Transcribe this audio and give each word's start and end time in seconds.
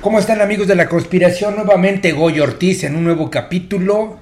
¿Cómo 0.00 0.18
están 0.18 0.40
amigos 0.40 0.68
de 0.68 0.76
la 0.76 0.88
conspiración? 0.88 1.56
Nuevamente 1.56 2.12
Goyo 2.12 2.44
Ortiz 2.44 2.84
en 2.84 2.94
un 2.94 3.04
nuevo 3.04 3.30
capítulo. 3.30 4.18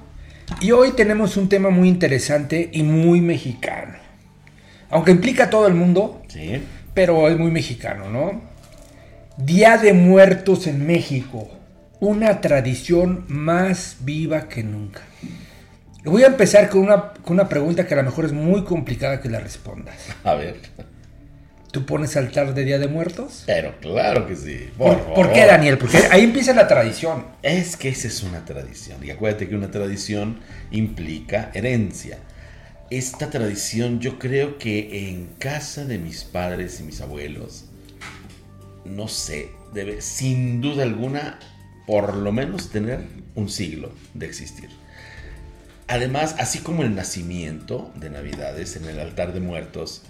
Y 0.61 0.71
hoy 0.71 0.91
tenemos 0.91 1.37
un 1.37 1.49
tema 1.49 1.69
muy 1.69 1.87
interesante 1.87 2.69
y 2.71 2.83
muy 2.83 3.21
mexicano. 3.21 3.95
Aunque 4.89 5.11
implica 5.11 5.45
a 5.45 5.49
todo 5.49 5.67
el 5.67 5.75
mundo, 5.75 6.21
Sí. 6.29 6.61
pero 6.93 7.27
es 7.29 7.37
muy 7.37 7.51
mexicano, 7.51 8.09
¿no? 8.09 8.41
Día 9.37 9.77
de 9.77 9.93
Muertos 9.93 10.65
en 10.67 10.87
México. 10.87 11.47
Una 11.99 12.41
tradición 12.41 13.25
más 13.27 13.97
viva 14.01 14.47
que 14.47 14.63
nunca. 14.63 15.01
Voy 16.05 16.23
a 16.23 16.27
empezar 16.27 16.69
con 16.69 16.81
una, 16.81 17.11
con 17.13 17.33
una 17.33 17.49
pregunta 17.49 17.85
que 17.85 17.93
a 17.93 17.97
lo 17.97 18.03
mejor 18.03 18.25
es 18.25 18.31
muy 18.31 18.63
complicada 18.63 19.19
que 19.19 19.29
la 19.29 19.39
respondas. 19.39 19.95
A 20.23 20.33
ver. 20.35 20.55
¿Tú 21.71 21.85
pones 21.85 22.15
altar 22.15 22.53
de 22.53 22.63
Día 22.63 22.79
de 22.79 22.87
Muertos? 22.87 23.43
Pero 23.45 23.77
claro 23.79 24.25
que 24.25 24.35
sí. 24.35 24.69
¿Por, 24.77 24.99
Por, 24.99 25.13
por 25.13 25.33
qué. 25.33 25.45
Daniel? 25.45 25.77
Porque 25.77 25.97
ahí 26.09 26.23
empieza 26.23 26.53
la 26.53 26.67
tradición. 26.67 27.25
Es 27.43 27.75
que 27.75 27.89
esa 27.89 28.07
es 28.07 28.23
una 28.23 28.45
tradición. 28.45 29.03
Y 29.03 29.11
acuérdate 29.11 29.49
que 29.49 29.55
una 29.55 29.69
tradición 29.69 30.39
implica 30.71 31.51
herencia. 31.53 32.19
Esta 32.89 33.29
tradición 33.29 33.99
yo 33.99 34.17
creo 34.17 34.57
que 34.57 35.09
en 35.09 35.27
casa 35.39 35.83
de 35.83 35.97
mis 35.97 36.23
padres 36.23 36.79
y 36.79 36.83
mis 36.83 37.01
abuelos, 37.01 37.65
no 38.85 39.09
sé, 39.09 39.49
debe 39.73 40.01
sin 40.01 40.61
duda 40.61 40.83
alguna 40.83 41.37
por 41.85 42.15
lo 42.15 42.31
menos 42.31 42.69
tener 42.69 43.01
un 43.35 43.49
siglo 43.49 43.91
de 44.13 44.25
existir. 44.25 44.69
Además, 45.89 46.35
así 46.37 46.59
como 46.59 46.83
el 46.83 46.95
nacimiento 46.95 47.91
de 47.95 48.09
Navidades 48.09 48.75
en 48.77 48.85
el 48.85 48.99
altar 48.99 49.33
de 49.33 49.39
muertos, 49.39 50.03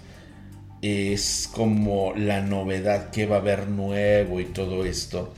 es 0.82 1.48
como 1.52 2.14
la 2.14 2.40
novedad 2.40 3.10
que 3.10 3.26
va 3.26 3.36
a 3.36 3.40
haber 3.40 3.68
nuevo 3.68 4.40
y 4.40 4.44
todo 4.44 4.84
esto. 4.84 5.34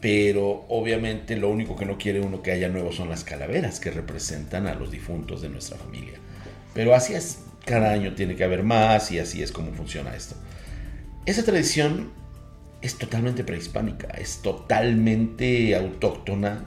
Pero 0.00 0.66
obviamente 0.68 1.36
lo 1.36 1.48
único 1.48 1.76
que 1.76 1.86
no 1.86 1.96
quiere 1.96 2.20
uno 2.20 2.42
que 2.42 2.50
haya 2.50 2.68
nuevo 2.68 2.92
son 2.92 3.08
las 3.08 3.24
calaveras 3.24 3.78
que 3.78 3.90
representan 3.90 4.66
a 4.66 4.74
los 4.74 4.90
difuntos 4.90 5.42
de 5.42 5.48
nuestra 5.48 5.78
familia. 5.78 6.18
Pero 6.74 6.94
así 6.94 7.14
es, 7.14 7.40
cada 7.64 7.92
año 7.92 8.14
tiene 8.14 8.34
que 8.34 8.44
haber 8.44 8.62
más 8.64 9.12
y 9.12 9.18
así 9.18 9.42
es 9.42 9.52
como 9.52 9.72
funciona 9.72 10.14
esto. 10.14 10.34
Esa 11.24 11.44
tradición 11.44 12.10
es 12.80 12.98
totalmente 12.98 13.44
prehispánica, 13.44 14.08
es 14.08 14.42
totalmente 14.42 15.76
autóctona. 15.76 16.64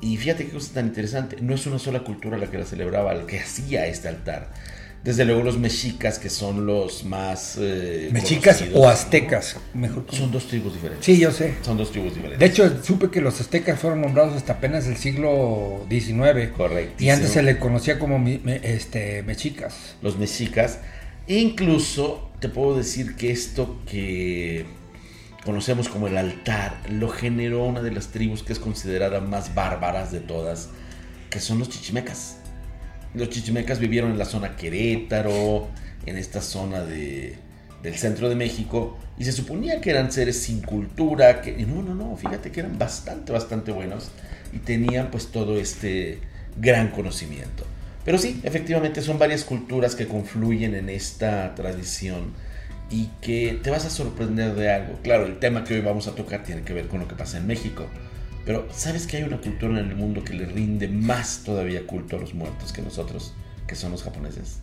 Y 0.00 0.16
fíjate 0.16 0.46
qué 0.46 0.52
cosa 0.52 0.74
tan 0.74 0.86
interesante, 0.86 1.36
no 1.42 1.54
es 1.54 1.66
una 1.66 1.78
sola 1.78 2.00
cultura 2.00 2.38
la 2.38 2.50
que 2.50 2.56
la 2.56 2.64
celebraba, 2.64 3.12
la 3.12 3.26
que 3.26 3.40
hacía 3.40 3.86
este 3.86 4.08
altar. 4.08 4.52
Desde 5.02 5.24
luego 5.24 5.42
los 5.42 5.58
mexicas, 5.58 6.18
que 6.18 6.28
son 6.28 6.66
los 6.66 7.04
más... 7.04 7.56
eh, 7.58 8.10
Mexicas 8.12 8.58
conocidos, 8.58 8.82
o 8.82 8.84
¿no? 8.84 8.90
aztecas, 8.90 9.56
mejor. 9.72 10.04
Son 10.10 10.30
dos 10.30 10.46
tribus 10.46 10.74
diferentes. 10.74 11.06
Sí, 11.06 11.18
yo 11.18 11.30
sé. 11.32 11.54
Son 11.62 11.78
dos 11.78 11.90
tribus 11.90 12.14
diferentes. 12.14 12.38
De 12.38 12.46
hecho, 12.46 12.82
supe 12.84 13.08
que 13.10 13.22
los 13.22 13.40
aztecas 13.40 13.80
fueron 13.80 14.02
nombrados 14.02 14.34
hasta 14.34 14.54
apenas 14.54 14.86
el 14.86 14.98
siglo 14.98 15.86
XIX. 15.88 16.50
Correctísimo. 16.54 16.96
Y 16.98 17.08
antes 17.10 17.30
se 17.30 17.42
le 17.42 17.58
conocía 17.58 17.98
como 17.98 18.22
este, 18.28 19.22
mexicas. 19.22 19.96
los 20.02 20.18
mexicas. 20.18 20.80
E 21.26 21.38
incluso 21.38 22.28
te 22.40 22.50
puedo 22.50 22.76
decir 22.76 23.16
que 23.16 23.30
esto 23.30 23.78
que 23.86 24.66
conocemos 25.44 25.88
como 25.88 26.08
el 26.08 26.18
altar 26.18 26.78
lo 26.90 27.08
generó 27.08 27.64
una 27.64 27.80
de 27.80 27.90
las 27.92 28.08
tribus 28.08 28.42
que 28.42 28.52
es 28.52 28.58
considerada 28.58 29.20
más 29.20 29.54
bárbaras 29.54 30.12
de 30.12 30.20
todas, 30.20 30.68
que 31.30 31.40
son 31.40 31.58
los 31.58 31.70
chichimecas. 31.70 32.36
Los 33.14 33.30
chichimecas 33.30 33.78
vivieron 33.78 34.12
en 34.12 34.18
la 34.18 34.24
zona 34.24 34.56
Querétaro, 34.56 35.68
en 36.06 36.16
esta 36.16 36.40
zona 36.40 36.82
de, 36.82 37.36
del 37.82 37.96
centro 37.96 38.28
de 38.28 38.34
México, 38.36 38.98
y 39.18 39.24
se 39.24 39.32
suponía 39.32 39.80
que 39.80 39.90
eran 39.90 40.12
seres 40.12 40.40
sin 40.42 40.62
cultura, 40.62 41.40
que 41.42 41.52
no, 41.66 41.82
no, 41.82 41.94
no, 41.94 42.16
fíjate 42.16 42.50
que 42.50 42.60
eran 42.60 42.78
bastante, 42.78 43.32
bastante 43.32 43.72
buenos 43.72 44.10
y 44.52 44.58
tenían 44.58 45.10
pues 45.10 45.28
todo 45.28 45.58
este 45.58 46.20
gran 46.56 46.88
conocimiento. 46.88 47.64
Pero 48.04 48.18
sí, 48.18 48.40
efectivamente 48.44 49.02
son 49.02 49.18
varias 49.18 49.44
culturas 49.44 49.94
que 49.94 50.06
confluyen 50.06 50.74
en 50.74 50.88
esta 50.88 51.54
tradición 51.54 52.32
y 52.90 53.08
que 53.20 53.60
te 53.62 53.70
vas 53.70 53.84
a 53.84 53.90
sorprender 53.90 54.54
de 54.54 54.70
algo. 54.70 54.98
Claro, 55.02 55.26
el 55.26 55.38
tema 55.38 55.64
que 55.64 55.74
hoy 55.74 55.80
vamos 55.80 56.08
a 56.08 56.14
tocar 56.14 56.42
tiene 56.42 56.62
que 56.62 56.72
ver 56.72 56.88
con 56.88 57.00
lo 57.00 57.08
que 57.08 57.14
pasa 57.14 57.38
en 57.38 57.46
México. 57.46 57.86
Pero 58.44 58.66
¿sabes 58.74 59.06
que 59.06 59.18
hay 59.18 59.22
una 59.22 59.40
cultura 59.40 59.78
en 59.78 59.90
el 59.90 59.96
mundo 59.96 60.24
que 60.24 60.34
le 60.34 60.46
rinde 60.46 60.88
más 60.88 61.42
todavía 61.44 61.86
culto 61.86 62.16
a 62.16 62.20
los 62.20 62.34
muertos 62.34 62.72
que 62.72 62.82
nosotros, 62.82 63.34
que 63.66 63.74
son 63.74 63.92
los 63.92 64.02
japoneses? 64.02 64.58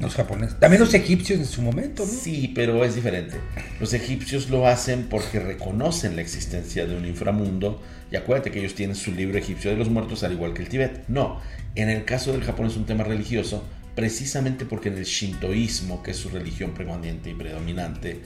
Los 0.00 0.14
japoneses. 0.14 0.60
También 0.60 0.80
los 0.80 0.94
egipcios 0.94 1.40
en 1.40 1.46
su 1.46 1.60
momento, 1.60 2.04
¿no? 2.04 2.12
Sí, 2.12 2.52
pero 2.54 2.84
es 2.84 2.94
diferente. 2.94 3.36
Los 3.80 3.92
egipcios 3.94 4.48
lo 4.48 4.66
hacen 4.66 5.08
porque 5.10 5.40
reconocen 5.40 6.14
la 6.14 6.22
existencia 6.22 6.86
de 6.86 6.96
un 6.96 7.04
inframundo. 7.04 7.82
Y 8.10 8.16
acuérdate 8.16 8.52
que 8.52 8.60
ellos 8.60 8.74
tienen 8.74 8.94
su 8.94 9.12
libro 9.12 9.36
egipcio 9.38 9.70
de 9.70 9.76
los 9.76 9.90
muertos, 9.90 10.22
al 10.22 10.32
igual 10.32 10.54
que 10.54 10.62
el 10.62 10.68
Tíbet. 10.68 11.04
No, 11.08 11.40
en 11.74 11.90
el 11.90 12.04
caso 12.04 12.32
del 12.32 12.44
Japón 12.44 12.68
es 12.68 12.76
un 12.76 12.86
tema 12.86 13.02
religioso, 13.02 13.64
precisamente 13.98 14.64
porque 14.64 14.90
en 14.90 14.98
el 14.98 15.06
shintoísmo, 15.06 16.04
que 16.04 16.12
es 16.12 16.18
su 16.18 16.28
religión 16.28 16.70
predominante 16.70 17.30
y 17.30 17.34
predominante, 17.34 18.20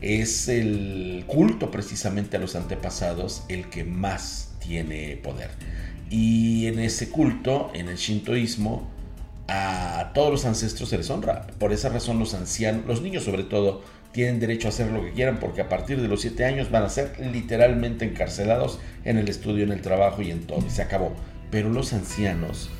es 0.00 0.46
el 0.46 1.24
culto 1.26 1.72
precisamente 1.72 2.36
a 2.36 2.38
los 2.38 2.54
antepasados 2.54 3.42
el 3.48 3.68
que 3.68 3.82
más 3.82 4.52
tiene 4.64 5.16
poder. 5.16 5.50
Y 6.10 6.66
en 6.68 6.78
ese 6.78 7.08
culto, 7.08 7.72
en 7.74 7.88
el 7.88 7.96
shintoísmo, 7.96 8.88
a 9.48 10.12
todos 10.14 10.30
los 10.30 10.44
ancestros 10.44 10.90
se 10.90 10.98
les 10.98 11.10
honra. 11.10 11.48
Por 11.58 11.72
esa 11.72 11.88
razón 11.88 12.20
los 12.20 12.32
ancianos, 12.34 12.86
los 12.86 13.02
niños 13.02 13.24
sobre 13.24 13.42
todo, 13.42 13.82
tienen 14.12 14.38
derecho 14.38 14.68
a 14.68 14.70
hacer 14.70 14.92
lo 14.92 15.02
que 15.02 15.10
quieran 15.10 15.40
porque 15.40 15.60
a 15.60 15.68
partir 15.68 16.00
de 16.00 16.06
los 16.06 16.20
7 16.20 16.44
años 16.44 16.70
van 16.70 16.84
a 16.84 16.88
ser 16.88 17.18
literalmente 17.32 18.04
encarcelados 18.04 18.78
en 19.04 19.18
el 19.18 19.28
estudio, 19.28 19.64
en 19.64 19.72
el 19.72 19.80
trabajo 19.80 20.22
y 20.22 20.30
en 20.30 20.46
todo. 20.46 20.64
Y 20.64 20.70
se 20.70 20.82
acabó. 20.82 21.16
Pero 21.50 21.68
los 21.68 21.92
ancianos 21.92 22.70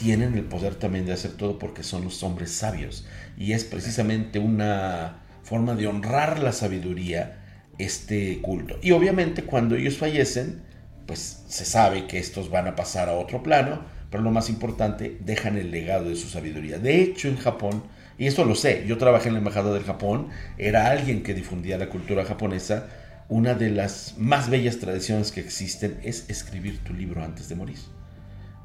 tienen 0.00 0.34
el 0.34 0.44
poder 0.44 0.76
también 0.76 1.04
de 1.04 1.12
hacer 1.12 1.32
todo 1.32 1.58
porque 1.58 1.82
son 1.82 2.04
los 2.04 2.22
hombres 2.22 2.50
sabios. 2.50 3.06
Y 3.36 3.52
es 3.52 3.64
precisamente 3.64 4.38
una 4.38 5.18
forma 5.42 5.74
de 5.74 5.86
honrar 5.86 6.38
la 6.38 6.52
sabiduría 6.52 7.36
este 7.76 8.40
culto. 8.40 8.78
Y 8.82 8.92
obviamente 8.92 9.44
cuando 9.44 9.76
ellos 9.76 9.98
fallecen, 9.98 10.62
pues 11.06 11.44
se 11.48 11.66
sabe 11.66 12.06
que 12.06 12.18
estos 12.18 12.50
van 12.50 12.66
a 12.66 12.76
pasar 12.76 13.10
a 13.10 13.12
otro 13.12 13.42
plano, 13.42 13.82
pero 14.10 14.22
lo 14.22 14.30
más 14.30 14.48
importante, 14.48 15.18
dejan 15.20 15.58
el 15.58 15.70
legado 15.70 16.08
de 16.08 16.16
su 16.16 16.28
sabiduría. 16.28 16.78
De 16.78 17.02
hecho, 17.02 17.28
en 17.28 17.36
Japón, 17.36 17.82
y 18.18 18.26
esto 18.26 18.44
lo 18.44 18.54
sé, 18.54 18.84
yo 18.86 18.96
trabajé 18.96 19.28
en 19.28 19.34
la 19.34 19.40
Embajada 19.40 19.72
del 19.72 19.84
Japón, 19.84 20.28
era 20.56 20.90
alguien 20.90 21.22
que 21.22 21.34
difundía 21.34 21.76
la 21.76 21.90
cultura 21.90 22.24
japonesa, 22.24 22.88
una 23.28 23.54
de 23.54 23.70
las 23.70 24.14
más 24.16 24.48
bellas 24.48 24.78
tradiciones 24.78 25.30
que 25.30 25.40
existen 25.40 26.00
es 26.02 26.28
escribir 26.30 26.82
tu 26.82 26.94
libro 26.94 27.22
antes 27.22 27.48
de 27.50 27.54
morir. 27.54 27.78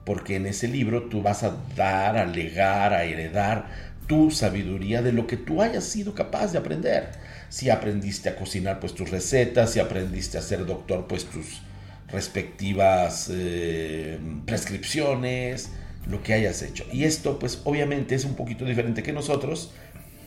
Porque 0.05 0.35
en 0.35 0.45
ese 0.45 0.67
libro 0.67 1.03
tú 1.03 1.21
vas 1.21 1.43
a 1.43 1.57
dar, 1.75 2.17
a 2.17 2.25
legar, 2.25 2.93
a 2.93 3.03
heredar 3.03 3.67
tu 4.07 4.31
sabiduría 4.31 5.01
de 5.01 5.11
lo 5.11 5.27
que 5.27 5.37
tú 5.37 5.61
hayas 5.61 5.83
sido 5.83 6.13
capaz 6.13 6.51
de 6.51 6.59
aprender. 6.59 7.09
Si 7.49 7.69
aprendiste 7.69 8.29
a 8.29 8.35
cocinar, 8.35 8.79
pues 8.79 8.93
tus 8.93 9.09
recetas, 9.09 9.71
si 9.71 9.79
aprendiste 9.79 10.37
a 10.37 10.41
ser 10.41 10.65
doctor, 10.65 11.07
pues 11.07 11.25
tus 11.25 11.61
respectivas 12.09 13.29
eh, 13.33 14.19
prescripciones, 14.45 15.69
lo 16.07 16.21
que 16.21 16.33
hayas 16.33 16.61
hecho. 16.61 16.85
Y 16.91 17.03
esto, 17.03 17.39
pues 17.39 17.61
obviamente 17.63 18.15
es 18.15 18.25
un 18.25 18.35
poquito 18.35 18.65
diferente 18.65 19.03
que 19.03 19.13
nosotros, 19.13 19.71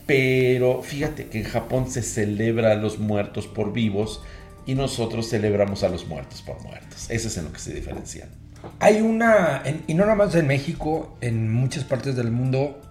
pero 0.05 0.81
fíjate 0.81 1.27
que 1.27 1.39
en 1.39 1.45
Japón 1.45 1.89
se 1.89 2.01
celebra 2.01 2.71
a 2.71 2.75
los 2.75 2.99
muertos 2.99 3.47
por 3.47 3.71
vivos 3.71 4.21
y 4.65 4.75
nosotros 4.75 5.29
celebramos 5.29 5.83
a 5.83 5.89
los 5.89 6.07
muertos 6.07 6.41
por 6.41 6.61
muertos. 6.63 7.09
Eso 7.09 7.27
es 7.27 7.37
en 7.37 7.45
lo 7.45 7.53
que 7.53 7.59
se 7.59 7.73
diferencian. 7.73 8.29
Hay 8.79 9.01
una, 9.01 9.61
en- 9.65 9.83
y 9.87 9.93
no 9.93 10.03
nada 10.05 10.15
más 10.15 10.35
en 10.35 10.47
México, 10.47 11.17
en 11.21 11.51
muchas 11.51 11.83
partes 11.83 12.15
del 12.15 12.31
mundo, 12.31 12.81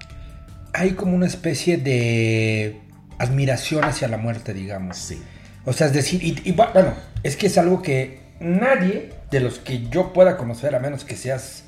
hay 0.73 0.93
como 0.93 1.15
una 1.17 1.27
especie 1.27 1.77
de 1.79 2.81
admiración 3.19 3.85
hacia 3.85 4.09
la 4.09 4.17
muerte, 4.17 4.55
digamos. 4.55 4.97
Sí. 4.97 5.23
O 5.65 5.73
sea, 5.73 5.87
es 5.89 5.93
decir, 5.93 6.23
y, 6.23 6.31
y 6.49 6.55
bu- 6.55 6.73
bueno, 6.73 6.95
es 7.23 7.37
que 7.37 7.47
es 7.49 7.59
algo 7.59 7.83
que 7.83 8.21
nadie 8.41 9.11
de 9.31 9.41
los 9.41 9.59
que 9.59 9.89
yo 9.89 10.13
pueda 10.13 10.37
conocer, 10.37 10.75
a 10.75 10.79
menos 10.81 11.05
que 11.05 11.17
seas, 11.17 11.65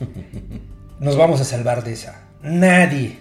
nos 1.00 1.16
vamos 1.16 1.40
a 1.40 1.44
salvar 1.44 1.84
de 1.84 1.92
esa. 1.92 2.20
Nadie 2.42 3.18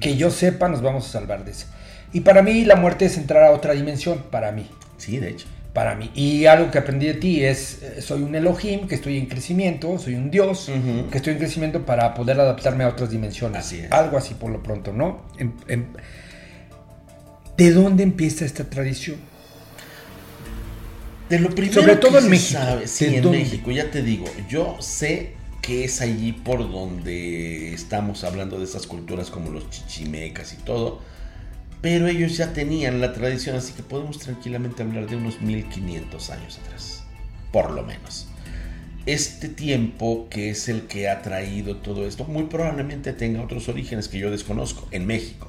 que 0.00 0.16
yo 0.16 0.30
sepa 0.30 0.68
nos 0.68 0.80
vamos 0.82 1.06
a 1.06 1.12
salvar 1.12 1.44
de 1.44 1.50
esa. 1.52 1.66
Y 2.12 2.20
para 2.20 2.42
mí 2.42 2.64
la 2.64 2.76
muerte 2.76 3.04
es 3.06 3.18
entrar 3.18 3.44
a 3.44 3.50
otra 3.52 3.72
dimensión, 3.74 4.24
para 4.30 4.50
mí. 4.52 4.70
Sí, 4.96 5.18
de 5.18 5.30
hecho. 5.30 5.46
Para 5.72 5.94
mí. 5.94 6.10
Y 6.14 6.46
algo 6.46 6.70
que 6.70 6.78
aprendí 6.78 7.06
de 7.06 7.14
ti 7.14 7.44
es, 7.44 7.82
eh, 7.82 8.02
soy 8.02 8.22
un 8.22 8.34
Elohim, 8.34 8.88
que 8.88 8.94
estoy 8.96 9.16
en 9.18 9.26
crecimiento, 9.26 9.98
soy 9.98 10.14
un 10.16 10.30
Dios, 10.30 10.70
que 11.10 11.18
estoy 11.18 11.34
en 11.34 11.38
crecimiento 11.38 11.84
para 11.86 12.14
poder 12.14 12.40
adaptarme 12.40 12.84
a 12.84 12.88
otras 12.88 13.10
dimensiones. 13.10 13.58
Así 13.66 13.80
es. 13.80 13.92
Algo 13.92 14.16
así 14.18 14.34
por 14.34 14.50
lo 14.50 14.62
pronto, 14.62 14.92
¿no? 14.92 15.22
¿De 17.56 17.70
dónde 17.72 18.02
empieza 18.02 18.44
esta 18.44 18.64
tradición? 18.64 19.16
De 21.28 21.38
lo 21.38 21.50
primero 21.50 21.80
Sobre 21.82 21.96
todo 21.96 22.12
que 22.12 22.18
en 22.18 22.24
se 22.24 22.30
México. 22.30 22.60
sabe- 22.60 22.86
sí, 22.88 23.04
¿De 23.06 23.16
en 23.18 23.22
dónde? 23.22 23.38
México, 23.40 23.70
ya 23.70 23.90
te 23.90 24.02
digo, 24.02 24.24
yo 24.48 24.76
sé 24.80 25.34
que 25.60 25.84
es 25.84 26.00
allí 26.00 26.32
por 26.32 26.70
donde 26.70 27.74
estamos 27.74 28.24
hablando 28.24 28.58
de 28.58 28.64
esas 28.64 28.86
culturas 28.86 29.28
como 29.30 29.50
los 29.50 29.68
chichimecas 29.70 30.54
y 30.54 30.56
todo. 30.56 31.00
Pero 31.80 32.08
ellos 32.08 32.36
ya 32.36 32.52
tenían 32.52 33.00
la 33.00 33.12
tradición, 33.12 33.56
así 33.56 33.72
que 33.72 33.82
podemos 33.82 34.18
tranquilamente 34.18 34.82
hablar 34.82 35.06
de 35.08 35.16
unos 35.16 35.40
1500 35.40 36.30
años 36.30 36.58
atrás, 36.64 37.04
por 37.52 37.70
lo 37.70 37.84
menos. 37.84 38.26
Este 39.06 39.48
tiempo, 39.48 40.26
que 40.28 40.50
es 40.50 40.68
el 40.68 40.82
que 40.82 41.08
ha 41.08 41.22
traído 41.22 41.76
todo 41.76 42.06
esto, 42.06 42.24
muy 42.24 42.44
probablemente 42.44 43.12
tenga 43.12 43.42
otros 43.42 43.68
orígenes 43.68 44.08
que 44.08 44.18
yo 44.18 44.30
desconozco 44.30 44.86
en 44.90 45.06
México. 45.06 45.48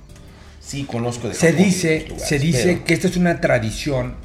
Sí, 0.62 0.84
conozco 0.84 1.28
de 1.28 1.34
Se 1.34 1.48
Japón 1.50 1.62
y 1.62 1.66
dice, 1.66 2.00
lugares, 2.08 2.28
se 2.30 2.40
dice 2.40 2.64
pero- 2.74 2.84
que 2.86 2.94
esta 2.94 3.08
es 3.08 3.18
una 3.18 3.42
tradición 3.42 4.16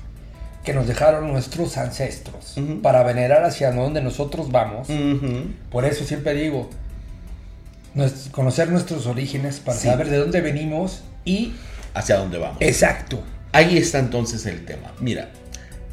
que 0.64 0.72
nos 0.74 0.86
dejaron 0.86 1.26
nuestros 1.28 1.76
ancestros 1.78 2.54
para 2.82 3.02
venerar 3.02 3.44
hacia 3.44 3.72
donde 3.72 4.02
nosotros 4.02 4.50
vamos. 4.50 4.88
Por 5.70 5.84
eso 5.84 6.04
siempre 6.04 6.34
digo, 6.34 6.70
conocer 8.30 8.70
nuestros 8.70 9.06
orígenes 9.06 9.60
para 9.60 9.78
Sí. 9.78 9.88
saber 9.88 10.08
de 10.10 10.18
dónde 10.18 10.40
venimos 10.40 11.02
y 11.24 11.52
hacia 11.94 12.16
dónde 12.16 12.38
vamos. 12.38 12.58
exacto. 12.60 13.22
Ahí 13.52 13.78
está 13.78 14.00
entonces 14.00 14.46
el 14.46 14.64
tema. 14.64 14.92
Mira, 15.00 15.30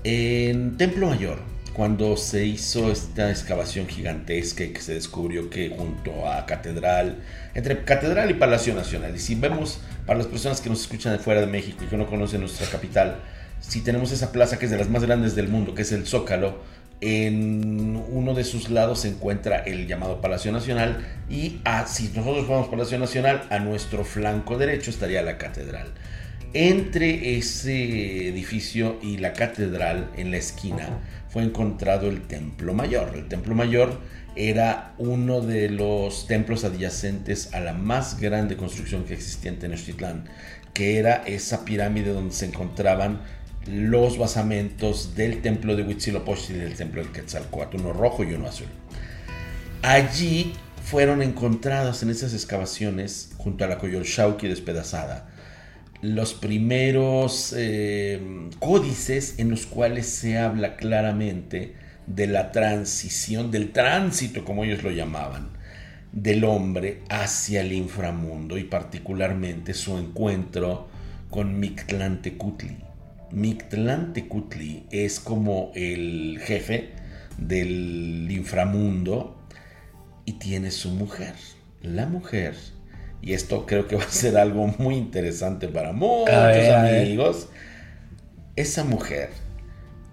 en 0.03 0.77
Templo 0.77 1.07
Mayor, 1.07 1.38
cuando 1.74 2.18
se 2.18 2.44
hizo 2.45 2.92
esta 2.92 3.30
excavación 3.30 3.88
gigantesca 3.88 4.63
y 4.63 4.69
que 4.69 4.81
se 4.81 4.95
descubrió 4.95 5.50
que 5.50 5.69
junto 5.69 6.27
a 6.27 6.45
Catedral, 6.48 7.18
entre 7.53 7.83
Catedral 7.83 8.31
y 8.31 8.33
Palacio 8.33 8.74
Nacional, 8.74 9.15
y 9.15 9.19
si 9.19 9.36
vemos 9.36 9.80
para 10.07 10.18
las 10.18 10.27
personas 10.27 10.59
que 10.59 10.69
nos 10.69 10.81
escuchan 10.81 11.13
de 11.13 11.19
fuera 11.19 11.39
de 11.39 11.48
México 11.48 11.83
y 11.83 11.88
que 11.88 11.98
no 11.98 12.07
conocen 12.07 12.42
nuestra 12.42 12.68
capital, 12.68 13.19
si 13.59 13.81
tenemos 13.81 14.12
esa 14.12 14.31
plaza 14.31 14.57
que 14.57 14.65
es 14.65 14.71
de 14.71 14.77
las 14.77 14.89
más 14.89 15.04
grandes 15.04 15.36
del 15.36 15.47
mundo, 15.47 15.75
que 15.75 15.83
es 15.83 15.92
el 15.92 16.07
Zócalo, 16.07 16.63
en 17.01 18.01
uno 18.12 18.33
de 18.33 18.44
sus 18.44 18.69
lados 18.69 19.01
se 19.01 19.09
encuentra 19.09 19.57
el 19.57 19.88
llamado 19.88 20.21
Palacio 20.21 20.51
Nacional 20.51 21.06
y 21.30 21.59
a- 21.65 21.88
si 21.88 22.09
nosotros 22.09 22.48
vamos 22.48 22.68
Palacio 22.69 23.00
Nacional, 23.00 23.44
a 23.50 23.59
nuestro 23.59 24.06
flanco 24.06 24.57
derecho 24.57 24.92
estaría 24.92 25.21
la 25.24 25.38
catedral. 25.38 25.88
Entre 26.53 27.38
ese 27.38 28.27
edificio 28.27 29.00
y 29.01 29.18
la 29.18 29.33
catedral, 29.33 30.09
en 30.18 30.31
la 30.31 30.38
esquina, 30.38 31.00
fue 31.30 31.44
encontrado 31.44 32.09
el 32.09 32.21
Templo 32.24 32.74
Mayor. 32.74 33.13
El 33.15 33.27
Templo 33.30 33.56
Mayor 33.56 34.00
era 34.36 34.94
uno 34.97 35.42
de 35.42 35.69
los 35.69 36.27
templos 36.27 36.63
adyacentes 36.65 37.54
a 37.54 37.62
la 37.62 37.74
más 37.74 38.19
grande 38.19 38.57
construcción 38.57 39.06
que 39.06 39.13
existía 39.13 39.51
en 39.51 39.59
Tenochtitlán, 39.59 40.25
que 40.74 41.00
era 41.00 41.24
esa 41.25 41.63
pirámide 41.65 42.12
donde 42.13 42.33
se 42.33 42.45
encontraban 42.45 43.21
los 43.67 44.17
basamentos 44.17 45.15
del 45.15 45.41
templo 45.41 45.75
de 45.75 45.83
Huitzilopochtli 45.83 46.55
y 46.55 46.59
del 46.59 46.73
templo 46.73 47.01
del 47.01 47.11
Quetzalcóatl, 47.11 47.77
uno 47.77 47.93
rojo 47.93 48.23
y 48.23 48.33
uno 48.33 48.47
azul. 48.47 48.67
Allí 49.83 50.53
fueron 50.83 51.21
encontradas 51.21 52.03
en 52.03 52.09
esas 52.09 52.33
excavaciones, 52.33 53.31
junto 53.37 53.63
a 53.63 53.67
la 53.67 53.77
Coyolxauhqui 53.77 54.47
despedazada, 54.47 55.29
los 56.01 56.33
primeros 56.33 57.53
eh, 57.55 58.49
códices 58.59 59.35
en 59.37 59.51
los 59.51 59.67
cuales 59.67 60.07
se 60.07 60.39
habla 60.39 60.75
claramente 60.75 61.75
de 62.07 62.27
la 62.27 62.51
transición, 62.51 63.51
del 63.51 63.71
tránsito, 63.71 64.43
como 64.43 64.63
ellos 64.63 64.83
lo 64.83 64.91
llamaban, 64.91 65.49
del 66.11 66.43
hombre 66.43 67.01
hacia 67.09 67.61
el 67.61 67.71
inframundo 67.71 68.57
y 68.57 68.63
particularmente 68.63 69.73
su 69.73 69.97
encuentro 69.97 70.89
con 71.29 71.59
Mictlantecutli. 71.59 72.90
Mictlantecutli 73.31 74.88
es 74.92 75.19
como 75.19 75.72
el 75.75 76.39
jefe 76.44 76.89
del 77.38 78.28
inframundo 78.30 79.38
y 80.25 80.33
tiene 80.33 80.72
su 80.72 80.89
mujer. 80.92 81.36
La 81.81 82.06
mujer, 82.06 82.56
y 83.22 83.33
esto 83.33 83.66
creo 83.66 83.88
que 83.88 83.95
va 83.95 84.04
a 84.04 84.10
ser 84.10 84.38
algo 84.38 84.68
muy 84.78 84.95
interesante 84.95 85.68
para 85.68 85.92
muchos 85.92 86.36
ver. 86.36 87.04
amigos, 87.04 87.50
esa 88.56 88.83
mujer 88.83 89.30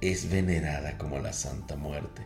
es 0.01 0.31
venerada 0.31 0.97
como 0.97 1.19
la 1.19 1.33
Santa 1.33 1.77
Muerte. 1.77 2.23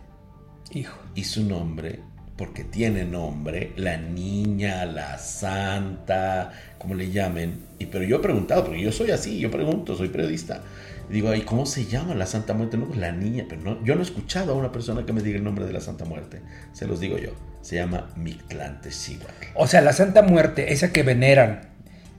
Hijo. 0.73 0.99
Y 1.15 1.25
su 1.25 1.45
nombre, 1.45 2.01
porque 2.43 2.65
tiene 2.65 3.05
nombre, 3.05 3.71
la 3.77 3.97
niña, 3.97 4.85
la 4.85 5.17
santa, 5.17 6.51
como 6.77 6.95
le 6.95 7.09
llamen. 7.09 7.61
Y 7.79 7.87
pero 7.87 8.03
yo 8.03 8.17
he 8.17 8.19
preguntado, 8.19 8.65
porque 8.65 8.83
yo 8.83 8.91
soy 8.91 9.13
así, 9.13 9.39
yo 9.39 9.49
pregunto, 9.49 9.95
soy 9.95 10.09
periodista. 10.09 10.61
Y 11.09 11.13
digo, 11.13 11.33
¿y 11.37 11.43
cómo 11.43 11.67
se 11.67 11.87
llama 11.87 12.17
la 12.17 12.27
Santa 12.27 12.53
Muerte? 12.53 12.77
No, 12.79 12.87
pues 12.87 12.99
la 12.99 13.13
niña, 13.13 13.47
pero 13.49 13.63
no, 13.63 13.85
yo 13.85 13.95
no 13.95 14.01
he 14.01 14.03
escuchado 14.03 14.55
a 14.55 14.57
una 14.57 14.73
persona 14.73 15.07
que 15.07 15.13
me 15.13 15.23
diga 15.23 15.37
el 15.37 15.45
nombre 15.45 15.67
de 15.67 15.73
la 15.73 15.81
Santa 15.81 16.05
Muerte. 16.05 16.41
Se 16.73 16.89
los 16.89 16.99
digo 16.99 17.17
yo. 17.17 17.31
Se 17.61 17.77
llama 17.77 18.11
Mictlantecíhuatl. 18.17 19.33
O 19.55 19.69
sea, 19.69 19.81
la 19.81 19.93
Santa 19.93 20.23
Muerte, 20.23 20.73
esa 20.73 20.93
que 20.93 21.05
veneran 21.05 21.69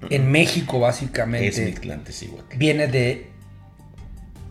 en 0.09 0.31
México 0.31 0.77
Es 0.77 0.81
básicamente, 0.83 1.65
Mictlantecíhuatl. 1.65 2.57
viene 2.57 2.87
de 2.87 3.27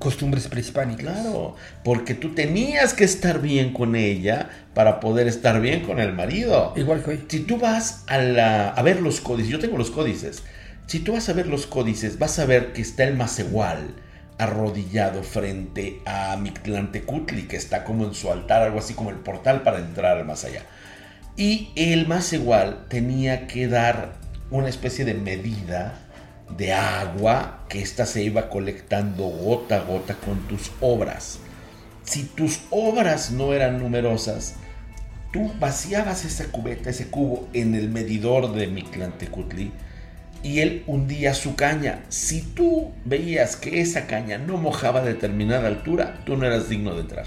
costumbres 0.02 0.48
prehispánicas. 0.48 1.04
Claro, 1.04 1.54
porque 1.84 2.14
tú 2.14 2.34
tenías 2.34 2.92
que 2.94 3.04
estar 3.04 3.40
bien 3.40 3.72
con 3.72 3.94
ella 3.96 4.48
para 4.74 5.00
poder 5.00 5.26
estar 5.28 5.60
bien 5.60 5.80
con 5.82 6.00
el 6.00 6.12
marido. 6.12 6.72
Igual 6.76 7.02
que 7.02 7.10
hoy. 7.10 7.24
Si 7.28 7.40
tú 7.40 7.58
vas 7.58 8.04
a, 8.08 8.18
la- 8.18 8.68
a 8.70 8.82
ver 8.82 9.00
los 9.00 9.20
códices, 9.20 9.50
yo 9.52 9.58
tengo 9.58 9.78
los 9.78 9.90
códices. 9.90 10.42
Si 10.86 10.98
tú 10.98 11.12
vas 11.12 11.28
a 11.28 11.32
ver 11.32 11.46
los 11.46 11.66
códices, 11.66 12.18
vas 12.18 12.38
a 12.38 12.44
ver 12.46 12.72
que 12.72 12.82
está 12.82 13.04
el 13.04 13.16
Macehual 13.16 13.94
arrodillado 14.38 15.22
frente 15.22 16.00
a 16.04 16.36
Mictlantecutli, 16.36 17.42
que 17.46 17.56
está 17.56 17.84
como 17.84 18.04
en 18.04 18.14
su 18.14 18.30
altar, 18.32 18.62
algo 18.62 18.78
así 18.80 18.94
como 18.94 19.10
el 19.10 19.16
portal 19.16 19.62
para 19.62 19.78
entrar 19.78 20.24
más 20.24 20.44
allá. 20.44 20.62
Y 21.36 21.70
el 21.76 22.06
Macehual 22.08 22.86
tenía 22.88 23.46
que 23.46 23.68
dar 23.68 24.14
una 24.50 24.68
especie 24.68 25.04
de 25.04 25.14
medida 25.14 25.98
de 26.56 26.72
agua 26.72 27.64
que 27.68 27.80
ésta 27.80 28.06
se 28.06 28.22
iba 28.22 28.48
colectando 28.48 29.24
gota 29.24 29.76
a 29.76 29.84
gota 29.84 30.14
con 30.14 30.38
tus 30.48 30.70
obras. 30.80 31.38
Si 32.04 32.24
tus 32.24 32.60
obras 32.70 33.30
no 33.30 33.54
eran 33.54 33.78
numerosas, 33.78 34.54
tú 35.32 35.52
vaciabas 35.58 36.24
esa 36.24 36.46
cubeta, 36.46 36.90
ese 36.90 37.08
cubo 37.08 37.48
en 37.52 37.74
el 37.74 37.88
medidor 37.88 38.52
de 38.52 38.66
Mictlantecutli 38.66 39.72
y 40.42 40.60
él 40.60 40.82
hundía 40.86 41.34
su 41.34 41.54
caña. 41.54 42.00
Si 42.08 42.42
tú 42.42 42.92
veías 43.04 43.56
que 43.56 43.80
esa 43.80 44.06
caña 44.06 44.38
no 44.38 44.56
mojaba 44.56 45.00
a 45.00 45.04
determinada 45.04 45.68
altura, 45.68 46.22
tú 46.26 46.36
no 46.36 46.46
eras 46.46 46.68
digno 46.68 46.94
de 46.94 47.02
entrar. 47.02 47.26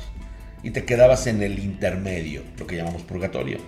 Y 0.63 0.72
te 0.72 0.83
quedabas 0.83 1.27
en 1.27 1.42
el 1.42 1.60
intermedio, 1.60 2.44
lo 2.57 2.68
que 2.68 2.75
llamamos 2.75 3.04
purgatorio. 3.04 3.60